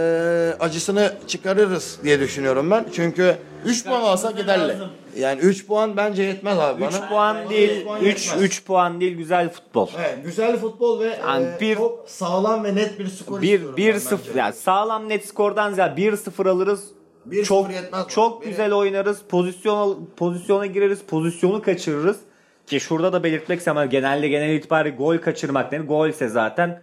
[0.60, 2.84] acısını çıkarırız diye düşünüyorum ben.
[2.92, 4.68] Çünkü 3 puan alsak yeterli.
[4.72, 4.88] Lazım.
[5.16, 7.08] yani 3 puan bence yetmez abi 3 bana.
[7.08, 8.42] puan değil, puan 3 yetmez.
[8.44, 9.88] 3 puan değil güzel futbol.
[9.98, 13.76] Evet, güzel futbol ve Yani e, bir- çok sağlam ve net bir skor 1 istiyorum
[13.76, 14.38] 1 ben 0 bence.
[14.38, 16.84] yani sağlam net skordan ziyade 1 0 alırız.
[17.30, 18.08] 1-0 çok yetmez bana.
[18.08, 19.18] çok Biri- güzel oynarız.
[19.28, 20.98] Pozisyon pozisyona gireriz.
[21.02, 22.16] Pozisyonu kaçırırız.
[22.66, 23.90] Ki şurada da belirtmek istemem.
[23.90, 25.82] Genelde genel itibariyle gol kaçırmak değil.
[25.82, 26.80] Golse zaten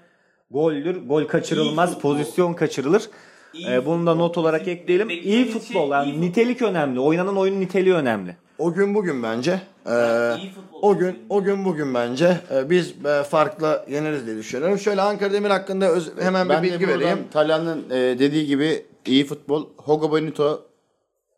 [0.51, 1.07] goldür.
[1.07, 1.89] Gol kaçırılmaz.
[1.89, 2.11] İyi futbol.
[2.17, 3.09] pozisyon kaçırılır.
[3.53, 5.09] İyi Ee, bunu da not olarak ekleyelim.
[5.09, 5.87] İyi şey futbol.
[5.87, 6.21] iyi Yani futbol.
[6.27, 6.99] nitelik önemli.
[6.99, 8.37] Oynanan oyunun niteliği önemli.
[8.57, 9.61] O gün bugün bence.
[9.85, 9.91] Ee,
[10.37, 14.79] iyi o gün o gün bugün bence e, biz e, farklı yeneriz diye düşünüyorum.
[14.79, 17.19] Şöyle Ankara Demir hakkında öz- hemen Ben bir bilgi vereyim.
[17.33, 19.67] Talhan'ın e, dediği gibi iyi futbol.
[19.77, 20.61] Hogo Bonito.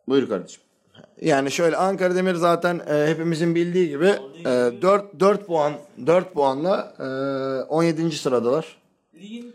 [0.08, 0.62] Buyur kardeşim.
[1.20, 4.06] Yani şöyle Ankara Demir zaten e, hepimizin bildiği gibi
[4.40, 4.44] e,
[4.82, 5.72] 4 4 puan
[6.06, 7.04] 4 puanla e,
[7.68, 8.10] 17.
[8.10, 8.76] sıradalar.
[9.20, 9.54] Ligin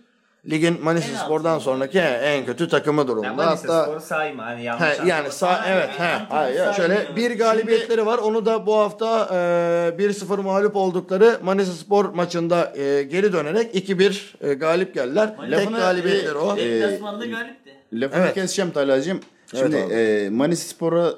[0.50, 3.48] Ligin Manisa En Spor'dan sonraki he, en kötü takımı durumda.
[3.48, 4.46] Hatta sayma.
[4.46, 6.04] Hani he, yani sağ evet he.
[6.30, 8.18] Hayır, ya, şöyle bir galibiyetleri var.
[8.18, 14.50] Onu da bu hafta e, 1-0 mağlup oldukları Manisa Spor maçında e, geri dönerek 2-1
[14.50, 15.38] e, galip geldiler.
[15.42, 16.58] Tek Lafını, galibiyetleri e, o.
[16.58, 17.72] e, deplasmanda galipti.
[17.94, 18.34] Lafını Evet.
[18.34, 19.20] keseceğim Talha'cığım.
[19.54, 19.94] Evet Şimdi abi.
[19.94, 21.14] e, Manisa Spor'a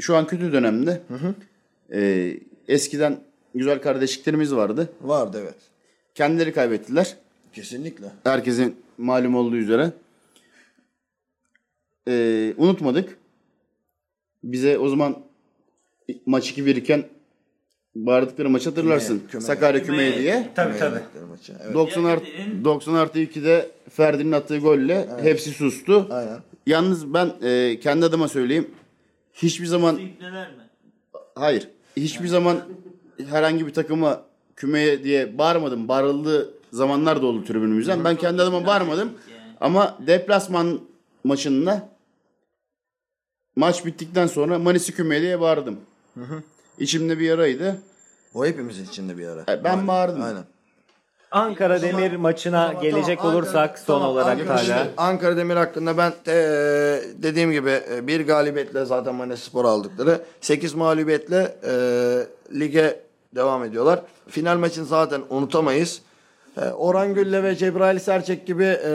[0.00, 1.02] şu an kötü dönemde.
[1.92, 2.30] E,
[2.68, 3.20] eskiden
[3.54, 4.88] güzel kardeşliklerimiz vardı.
[5.02, 5.73] Vardı evet.
[6.14, 7.16] Kendileri kaybettiler.
[7.52, 8.06] Kesinlikle.
[8.24, 9.92] Herkesin malum olduğu üzere.
[12.08, 13.18] E, unutmadık.
[14.44, 15.16] Bize o zaman
[16.26, 17.04] maç 2-1 iken
[17.94, 19.18] bağırdıkları maçı hatırlarsın.
[19.18, 20.50] Küme- küme- Sakarya küme- Küme diye.
[20.54, 20.98] Tabii tabii.
[21.64, 21.74] Evet.
[21.74, 26.08] 90 artı, Diğerlerinin- 90 artı 2'de Ferdi'nin attığı golle hepsi sustu.
[26.10, 26.38] Aynen.
[26.66, 28.70] Yalnız ben e, kendi adıma söyleyeyim.
[29.34, 30.00] Hiçbir zaman
[31.34, 31.68] hayır.
[31.96, 32.60] Hiçbir zaman
[33.30, 34.22] herhangi bir takıma
[34.56, 35.88] kümeye diye bağırmadım.
[35.88, 38.04] Bağırıldığı zamanlar da oldu tribünümüzden.
[38.04, 39.12] Ben kendi adıma bağırmadım.
[39.60, 40.80] Ama deplasman
[41.24, 41.88] maçında
[43.56, 45.80] maç bittikten sonra Manisi kümeye diye bağırdım.
[46.78, 47.76] İçimde bir yaraydı.
[48.34, 49.44] O hepimizin içinde bir ara.
[49.52, 50.22] E, ben bağırdım.
[50.22, 50.44] Aynen.
[51.30, 54.88] Ankara Demir maçına Tamam, gelecek tamam, olursak Ankara- son tamam, olarak Ankara, hala.
[54.96, 56.34] Ankara Demir hakkında ben e,
[57.22, 60.20] dediğim gibi e, bir galibiyetle zaten Manisa Spor aldıkları.
[60.40, 61.72] 8 mağlubiyetle e,
[62.58, 63.00] lige
[63.34, 64.00] devam ediyorlar.
[64.28, 66.00] Final maçını zaten unutamayız.
[66.56, 68.90] E, Orhan Gülle ve Cebrail Serçek gibi e,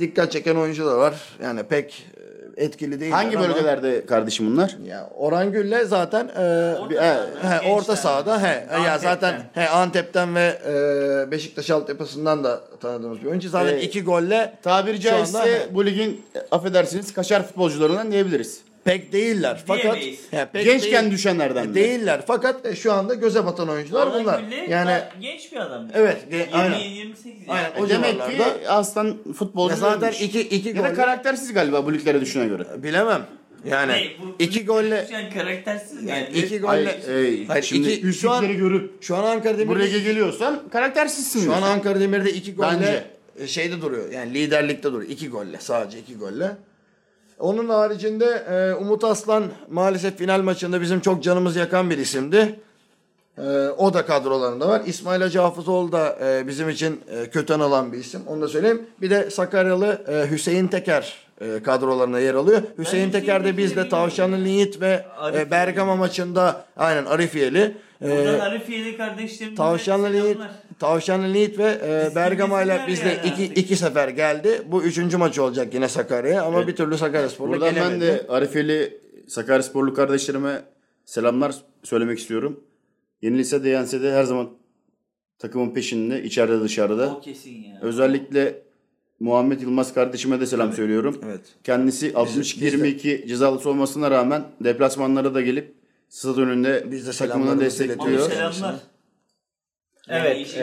[0.00, 1.14] dikkat çeken oyuncular var.
[1.42, 2.06] Yani pek
[2.56, 3.12] e, etkili değil.
[3.12, 4.76] Hangi bölgelerde kardeşim bunlar?
[4.86, 6.96] Ya Orhan Gülle zaten e, Orta bir-
[7.48, 8.98] he, orta sahada he ya Antep'ten.
[8.98, 13.48] zaten he Antep'ten ve e, Beşiktaş altyapısından da tanıdığımız bir oyuncu.
[13.48, 18.60] Zaten Ee, iki golle Tabiri Şu anda- caizse bu ligin e, affedersiniz kaşar futbolcularından diyebiliriz.
[18.86, 19.62] Pek değiller.
[19.66, 19.96] Fakat
[20.30, 21.74] he, pek Gençken değil- düşenlerden de.
[21.74, 22.20] değiller.
[22.26, 24.40] Fakat e, şu anda göze batan oyuncular Orhan bunlar.
[24.40, 25.88] Gülle Yani genç bir adam.
[25.94, 26.78] Evet, ge- aynen.
[26.78, 27.84] 28 Aynen, yani.
[27.84, 32.20] o Demek ki aslan futbolcu ya zaten iki iki ya da karaktersiz galiba bu liglere
[32.20, 32.64] düşüne göre.
[32.82, 33.22] bilemem.
[33.70, 36.28] Yani Ne, bu- iki golle Yani karaktersiz yani yani.
[36.38, 39.98] iki Ay, golle ey, Hayır, şimdi iki- şu an- görüp şu an Ankara Demir'de lige
[39.98, 41.44] geliyorsan karaktersizsin.
[41.44, 41.62] Şu an.
[41.62, 43.04] Ankara Demir'de iki golle Bence.
[43.44, 44.10] e, şeyde duruyor.
[44.12, 45.10] Yani liderlikte duruyor.
[45.10, 45.56] İki golle.
[45.60, 46.50] Sadece iki golle.
[47.38, 52.60] Onun haricinde e, Umut Aslan maalesef final maçında bizim çok canımız yakan bir isimdi.
[53.38, 53.42] E,
[53.78, 54.82] o da kadrolarında var.
[54.86, 58.20] İsmail Hacı Hafızoğlu da e, bizim için e, kötü anılan bir isim.
[58.26, 58.86] Onu da söyleyeyim.
[59.00, 62.62] Bir de Sakaryalı e, Hüseyin Teker e, kadrolarına yer alıyor.
[62.78, 63.88] Hüseyin Teker de bizde.
[63.88, 65.50] Tavşanlı Yiğit ve e.
[65.50, 67.76] Bergama maçında aynen Arifiyeli.
[68.02, 70.50] E, Buradan Arifiyeli kardeşlerimize Tavşanlı Yiğit, selamlar.
[70.78, 74.62] Tavşanlı Yiğit ve e, Biz- Bergama ile bizde yani iki, iki sefer geldi.
[74.66, 77.92] Bu üçüncü maç olacak yine Sakarya'ya ama bir türlü Sakaryaspor'la Buradan gelemedi.
[77.92, 80.62] ben de Arifeli Sakaryasporlu kardeşlerime
[81.04, 82.60] selamlar söylemek istiyorum.
[83.22, 84.48] Yenilse de yense de her zaman
[85.38, 87.14] takımın peşinde, içeride dışarıda.
[87.16, 87.78] O kesin ya.
[87.82, 88.62] Özellikle
[89.20, 91.20] Muhammed Yılmaz kardeşime de selam söylüyorum.
[91.26, 91.40] Evet.
[91.64, 95.74] Kendisi 62-22 cezalısı olmasına rağmen deplasmanlara da gelip
[96.08, 98.30] stad önünde Biz de takımını destekliyor.
[98.30, 98.76] Selamlar.
[100.08, 100.56] Yani Evet,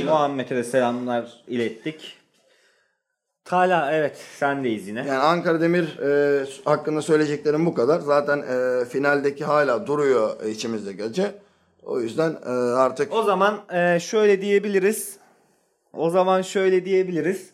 [0.00, 0.04] e.
[0.04, 2.16] Muhammed'e de selamlar ilettik.
[3.44, 4.98] Tala evet sendeyiz yine.
[4.98, 8.00] Yani Ankara Demir e, hakkında söyleyeceklerim bu kadar.
[8.00, 11.32] Zaten e, finaldeki hala duruyor içimizdeki acı.
[11.82, 15.18] O yüzden e, artık O zaman e, şöyle diyebiliriz.
[15.92, 17.50] O zaman şöyle diyebiliriz.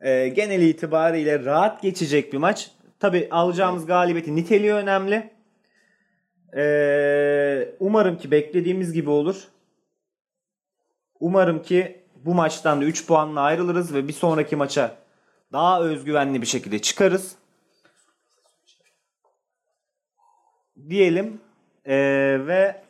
[0.00, 2.70] E, genel itibariyle rahat geçecek bir maç.
[3.00, 5.30] Tabi alacağımız galibiyetin niteliği önemli.
[6.56, 9.36] E, umarım ki beklediğimiz gibi olur.
[11.20, 14.96] Umarım ki bu maçtan da 3 puanla ayrılırız ve bir sonraki maça
[15.52, 17.36] daha özgüvenli bir şekilde çıkarız.
[20.88, 21.40] Diyelim
[21.86, 21.96] E,
[22.46, 22.82] ve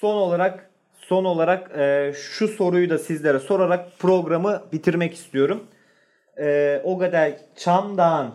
[0.00, 5.64] son olarak son olarak e, şu soruyu da sizlere sorarak programı bitirmek istiyorum.
[6.38, 8.34] E, Ogaday Çamdağ'ın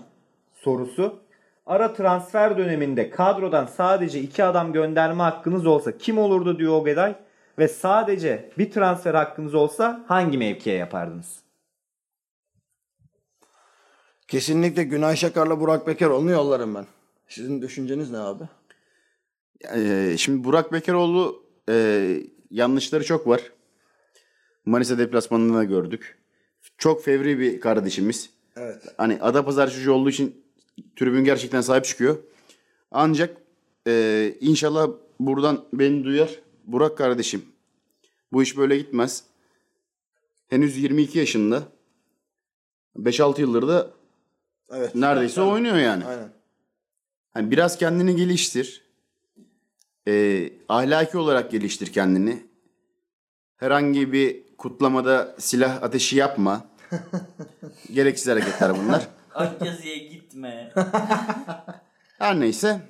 [0.53, 1.19] sorusu.
[1.65, 7.15] Ara transfer döneminde kadrodan sadece iki adam gönderme hakkınız olsa kim olurdu diyor Ogaday.
[7.59, 11.41] Ve sadece bir transfer hakkınız olsa hangi mevkiye yapardınız?
[14.31, 16.85] kesinlikle Günay Şakar'la Burak Bekeroğlu'nu yollarım ben.
[17.27, 18.43] Sizin düşünceniz ne abi?
[19.75, 22.17] Ee, şimdi Burak Bekaroğlu e,
[22.51, 23.41] yanlışları çok var.
[24.65, 26.17] Manisa deplasmanında da gördük.
[26.77, 28.29] Çok fevri bir kardeşimiz.
[28.55, 28.83] Evet.
[28.97, 30.43] Hani Adapazarı çocuğu olduğu için
[30.95, 32.17] tribün gerçekten sahip çıkıyor.
[32.91, 33.37] Ancak
[33.87, 34.89] e, inşallah
[35.19, 36.29] buradan beni duyar.
[36.71, 37.45] Burak kardeşim
[38.33, 39.23] bu iş böyle gitmez.
[40.47, 41.63] Henüz 22 yaşında.
[42.99, 43.91] 5-6 yıldır da
[44.71, 44.95] Evet.
[44.95, 46.05] neredeyse oynuyor yani.
[46.05, 46.33] Aynen.
[47.33, 48.81] Hani biraz kendini geliştir.
[50.07, 52.43] Ee, ahlaki olarak geliştir kendini.
[53.57, 56.65] Herhangi bir kutlamada silah ateşi yapma.
[57.93, 59.07] Gereksiz hareketler bunlar.
[59.35, 60.73] Akyazı'ya gitme.
[62.17, 62.81] Her neyse.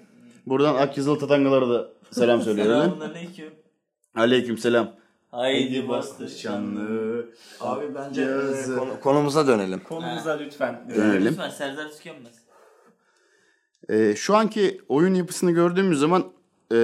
[0.46, 2.74] Buradan Akyazılı Tatangalara da selam söylüyorum.
[2.84, 3.61] Selamünaleyküm.
[4.16, 4.92] Aleyküm selam.
[5.32, 7.26] Haydi bastır Şanlı.
[7.60, 8.78] Abi bence Yazı.
[8.78, 9.80] konu- konumuza dönelim.
[9.84, 10.82] Konumuza lütfen.
[10.96, 11.26] Dönelim.
[11.26, 12.34] Lütfen Serdar tükenmez.
[13.90, 16.24] Ee, şu anki oyun yapısını gördüğümüz zaman
[16.72, 16.78] e,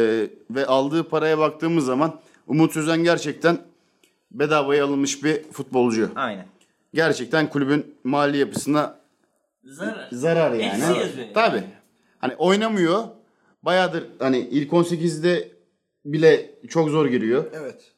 [0.51, 3.57] ve aldığı paraya baktığımız zaman Umut Sözen gerçekten
[4.31, 6.09] bedavaya alınmış bir futbolcu.
[6.15, 6.45] Aynen.
[6.93, 8.97] Gerçekten kulübün mali yapısına
[9.63, 10.07] Zarar.
[10.11, 10.83] zarar yani.
[11.33, 11.63] Tabii.
[12.19, 13.03] Hani oynamıyor.
[13.63, 15.51] bayağıdır hani ilk 18'de
[16.13, 17.45] bile çok zor giriyor.
[17.53, 17.91] Evet.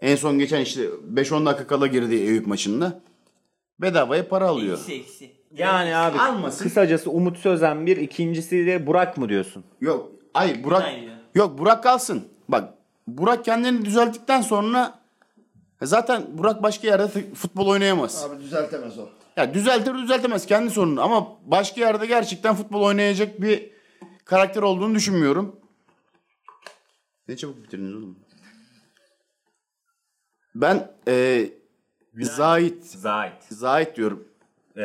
[0.00, 0.82] En son geçen işte
[1.14, 3.00] 5-10 dakika kala girdi Eyüp maçında.
[3.80, 4.78] Bedavaya para alıyor.
[4.78, 5.36] Eksi eksi.
[5.56, 6.64] Yani abi Almasın.
[6.64, 9.64] kısacası Umut Sözen bir ikincisi de Burak mı diyorsun?
[9.80, 10.12] Yok.
[10.34, 10.82] Ay Burak.
[11.00, 11.12] Diyor.
[11.34, 12.24] Yok Burak kalsın.
[12.48, 12.74] Bak
[13.06, 14.98] Burak kendini düzelttikten sonra
[15.82, 18.24] zaten Burak başka yerde futbol oynayamaz.
[18.24, 19.08] Abi düzeltemez o.
[19.36, 23.70] Ya düzeltir düzeltemez kendi sorunu ama başka yerde gerçekten futbol oynayacak bir
[24.24, 25.56] karakter olduğunu düşünmüyorum.
[27.28, 28.18] Ne çabuk bitirdiniz oğlum.
[30.54, 31.48] Ben e,
[32.20, 33.42] Zahit Zahit.
[33.48, 34.28] Zahit diyorum.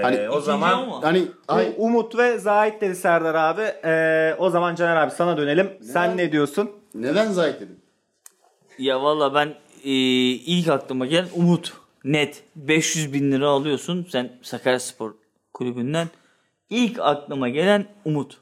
[0.01, 1.03] Hani- o zaman mu?
[1.03, 3.61] Hani ay, Umut ve Zahit dedi Serdar abi.
[3.61, 5.77] Ee, o zaman Caner abi sana dönelim.
[5.83, 6.71] Sen ne diyorsun?
[6.93, 7.79] neden Zahit dedim?
[8.77, 9.47] Ya valla ben
[9.83, 9.91] e,
[10.31, 11.73] ilk aklıma gelen Umut.
[12.03, 12.43] Net.
[12.55, 15.13] 500 bin lira alıyorsun sen Sakaryaspor
[15.53, 16.07] kulübünden.
[16.69, 18.37] İlk aklıma gelen Umut.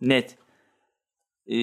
[0.00, 0.36] Net.
[1.46, 1.56] E,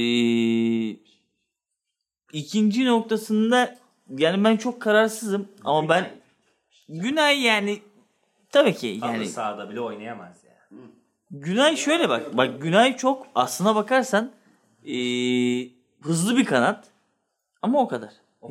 [2.34, 3.75] ikinci noktasında
[4.17, 6.09] yani ben çok kararsızım ama ben
[6.89, 7.80] Günay yani
[8.51, 10.77] tabii ki yani sahada bile oynayamaz ya.
[11.32, 12.38] Günay şöyle bak.
[12.38, 14.32] Bak Günay çok aslına bakarsan
[14.84, 15.69] eee,
[16.01, 16.88] hızlı bir kanat.
[17.61, 18.09] Ama o kadar.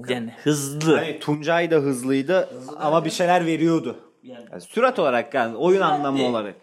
[0.08, 0.96] Yani hızlı.
[0.96, 2.48] Hani Tuncay da hızlıydı
[2.78, 3.96] ama bir şeyler veriyordu.
[4.22, 6.30] Yani, Yani sürat olarak yani oyun anlamı değil.
[6.30, 6.54] olarak.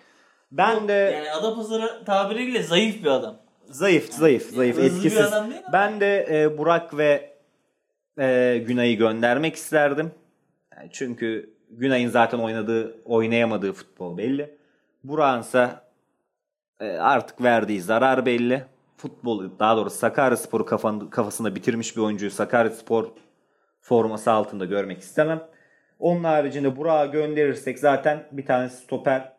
[0.51, 3.38] Ben de yani Adapazarı tabiriyle zayıf bir adam.
[3.70, 5.32] Zayıf zayıf zayıf bir etkisiz.
[5.74, 7.36] Ben de e, Burak ve
[8.20, 10.11] e, Günay'ı göndermek isterdim.
[10.78, 14.57] Yani çünkü Günay'ın zaten oynadığı oynayamadığı futbol belli.
[15.03, 15.86] Burak'ınsa
[16.80, 18.63] e, artık verdiği zarar belli.
[18.97, 20.66] Futbolu daha doğrusu Sakaryaspor'u
[21.09, 23.05] kafasında bitirmiş bir oyuncuyu Sakaryaspor
[23.82, 25.47] forması altında görmek istemem.
[25.99, 29.34] Onun haricinde Burak'ı gönderirsek zaten bir tane stoper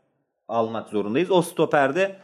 [0.49, 1.31] almak zorundayız.
[1.31, 2.17] O stoperde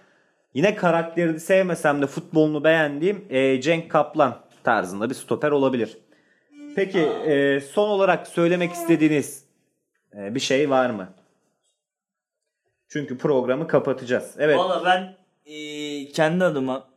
[0.55, 5.99] yine karakterini sevmesem de futbolunu beğendiğim e, Cenk Kaplan tarzında bir stoper olabilir.
[6.77, 9.45] Peki e, son olarak söylemek istediğiniz
[10.17, 11.09] e, bir şey var mı?
[12.89, 14.35] Çünkü programı kapatacağız.
[14.39, 14.59] Evet.
[14.59, 16.89] Valla ben eee, kendi adıma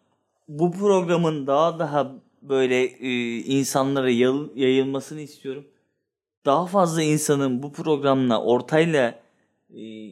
[0.47, 5.67] bu programın daha daha böyle eee, insanlara yayıl- yayılmasını istiyorum.
[6.45, 9.19] Daha fazla insanın bu programla ortayla
[9.69, 10.11] eee,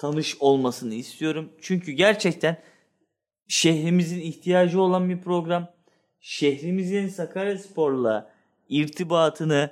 [0.00, 1.52] tanış olmasını istiyorum.
[1.60, 2.56] Çünkü gerçekten
[3.48, 5.68] şehrimizin ihtiyacı olan bir program.
[6.20, 8.30] Şehrimizin Sakaryaspor'la
[8.68, 9.70] irtibatını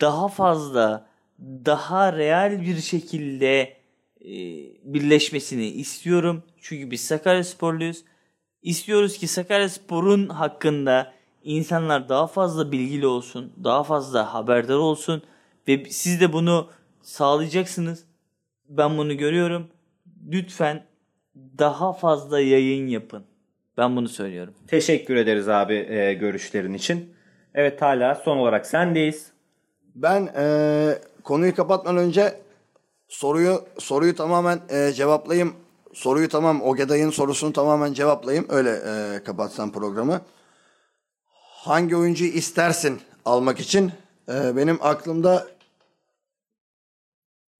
[0.00, 1.06] daha fazla,
[1.40, 3.76] daha real bir şekilde
[4.20, 4.32] e,
[4.84, 6.42] birleşmesini istiyorum.
[6.60, 8.04] Çünkü biz Sakaryasporluyuz.
[8.62, 15.22] İstiyoruz ki Sakaryaspor'un hakkında insanlar daha fazla bilgili olsun, daha fazla haberdar olsun
[15.68, 16.70] ve siz de bunu
[17.02, 18.07] sağlayacaksınız.
[18.68, 19.66] Ben bunu görüyorum.
[20.32, 20.84] Lütfen
[21.58, 23.24] daha fazla yayın yapın.
[23.76, 24.54] Ben bunu söylüyorum.
[24.66, 27.14] Teşekkür ederiz abi e, görüşlerin için.
[27.54, 29.26] Evet hala son olarak sendeyiz.
[29.94, 32.40] Ben eee, konuyu kapatmadan önce
[33.08, 35.54] soruyu soruyu tamamen eee, cevaplayayım.
[35.94, 38.46] Soruyu tamam Ogeday'ın sorusunu tamamen cevaplayayım.
[38.48, 40.20] Öyle eee kapatsam programı.
[41.64, 43.92] Hangi oyuncuyu istersin almak için?
[44.28, 45.46] Eee, benim aklımda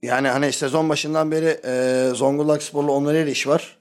[0.02, 3.78] yani hani sezon başından beri eee Zonguldak Sporlu Onur Eriş var.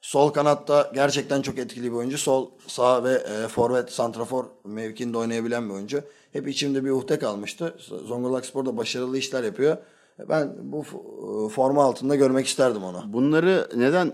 [0.00, 2.18] Sol kanatta gerçekten çok etkili bir oyuncu.
[2.18, 6.02] Sol, sağ ve e, forvet, santrafor mevkinde oynayabilen bir oyuncu.
[6.32, 7.74] Hep içimde bir uhde kalmıştı.
[8.06, 9.76] Zonguldak Spor'da başarılı işler yapıyor.
[10.28, 13.02] Ben bu e, forma altında görmek isterdim onu.
[13.06, 14.12] Bunları neden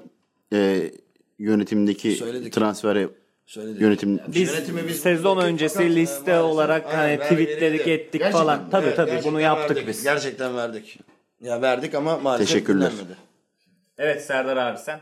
[0.53, 0.91] e,
[1.39, 2.53] yönetimdeki Söyledik.
[2.53, 3.09] transfere
[3.47, 3.81] Söyledik.
[3.81, 8.33] yönetim Biz Yönetimi biz sezon öncesi e, liste maalesef- olarak Aynen, hani tweetledik ettik Gerçekten,
[8.33, 8.71] falan.
[8.71, 9.89] Tabii evet, tabii bunu yaptık verdik.
[9.89, 10.03] biz.
[10.03, 10.99] Gerçekten verdik.
[11.41, 12.91] Ya verdik ama maalesef Teşekkürler.
[12.93, 13.17] dinlenmedi.
[13.99, 15.01] Evet Serdar abi sen.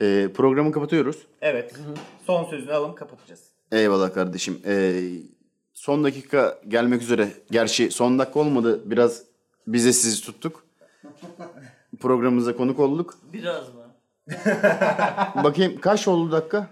[0.00, 1.16] e, programı kapatıyoruz.
[1.40, 1.74] Evet.
[2.26, 3.40] Son sözünü alın kapatacağız.
[3.72, 4.60] Eyvallah kardeşim.
[4.66, 5.02] E,
[5.74, 7.28] son dakika gelmek üzere.
[7.50, 8.80] Gerçi son dakika olmadı.
[8.90, 9.22] Biraz
[9.66, 10.66] bize sizi tuttuk.
[12.00, 13.18] Programımıza konuk olduk.
[13.32, 13.82] Biraz mı?
[15.44, 16.66] Bakayım kaç oldu dakika?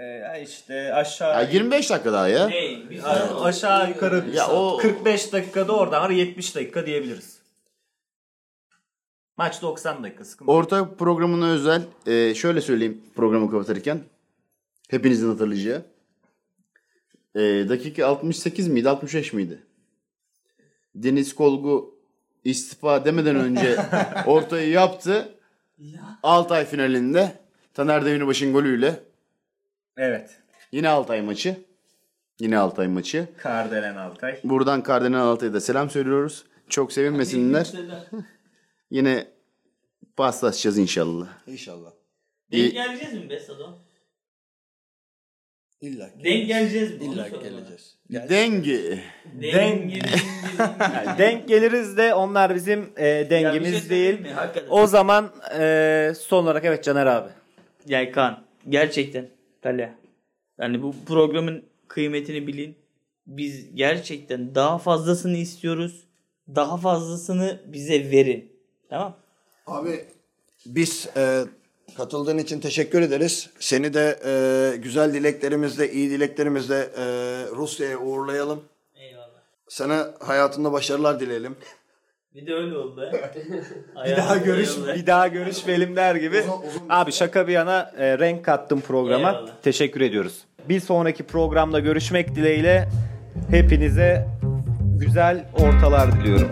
[0.00, 2.48] Ee, işte Ya aşağı 25 dakika daha ya.
[2.50, 3.04] Hey, biz
[3.42, 7.37] aşağı yukarı Ya o- 45 dakikada oradan ara 70 dakika diyebiliriz.
[9.38, 10.52] Maç 90 dakika sıkıntı.
[10.52, 14.00] Orta programına özel e, şöyle söyleyeyim programı kapatırken.
[14.90, 15.82] Hepinizin hatırlayacağı.
[17.34, 19.62] E, dakika 68 miydi 65 miydi?
[20.94, 21.98] Deniz Kolgu
[22.44, 23.76] istifa demeden önce
[24.26, 25.28] ortayı yaptı.
[26.22, 27.32] Altay finalinde
[27.74, 29.00] Taner Demirbaş'ın golüyle
[29.96, 30.30] Evet.
[30.72, 31.56] yine Altay maçı.
[32.40, 33.28] Yine Altay maçı.
[33.36, 34.40] Kardelen Altay.
[34.44, 36.44] Buradan Kardinal Altay'a da selam söylüyoruz.
[36.68, 37.72] Çok sevinmesinler.
[38.90, 39.26] Yine
[40.16, 41.28] paslaşacağız inşallah.
[41.46, 41.90] İnşallah.
[42.52, 43.78] Denk geleceğiz mi be Sado?
[45.80, 46.24] İlla ki.
[46.24, 47.04] Denk geleceğiz mi?
[47.06, 47.96] İlla ki geleceğiz.
[48.10, 49.00] Dengi.
[49.42, 50.12] Denk, Denk-
[50.80, 54.20] Yani denk geliriz de onlar bizim e, bir dengimiz şey değil.
[54.20, 54.30] mi?
[54.32, 54.70] Hakikaten.
[54.70, 57.28] O zaman e, son olarak evet Caner abi.
[57.86, 59.28] Yani Kaan gerçekten
[59.62, 59.94] Talha.
[60.60, 62.76] Yani bu programın kıymetini bilin.
[63.26, 66.04] Biz gerçekten daha fazlasını istiyoruz.
[66.54, 68.52] Daha fazlasını bize verin.
[68.90, 69.14] Tamam?
[69.66, 70.04] Abi
[70.66, 71.44] biz e,
[71.96, 73.50] katıldığın için teşekkür ederiz.
[73.58, 77.04] Seni de e, güzel dileklerimizle, iyi dileklerimizle e,
[77.56, 78.64] Rusya'ya uğurlayalım.
[78.96, 79.28] Eyvallah.
[79.68, 81.56] Sana hayatında başarılar dileyelim.
[82.34, 83.12] Bir de öyle oldu.
[84.06, 86.44] Bir daha görüş bir daha görüşmeyelim der gibi.
[86.88, 89.30] Abi şaka bir yana e, renk kattım programa.
[89.30, 89.52] Eyvallah.
[89.62, 90.44] Teşekkür ediyoruz.
[90.68, 92.88] Bir sonraki programda görüşmek dileğiyle
[93.50, 94.28] hepinize
[94.98, 96.50] güzel ortalar diliyorum.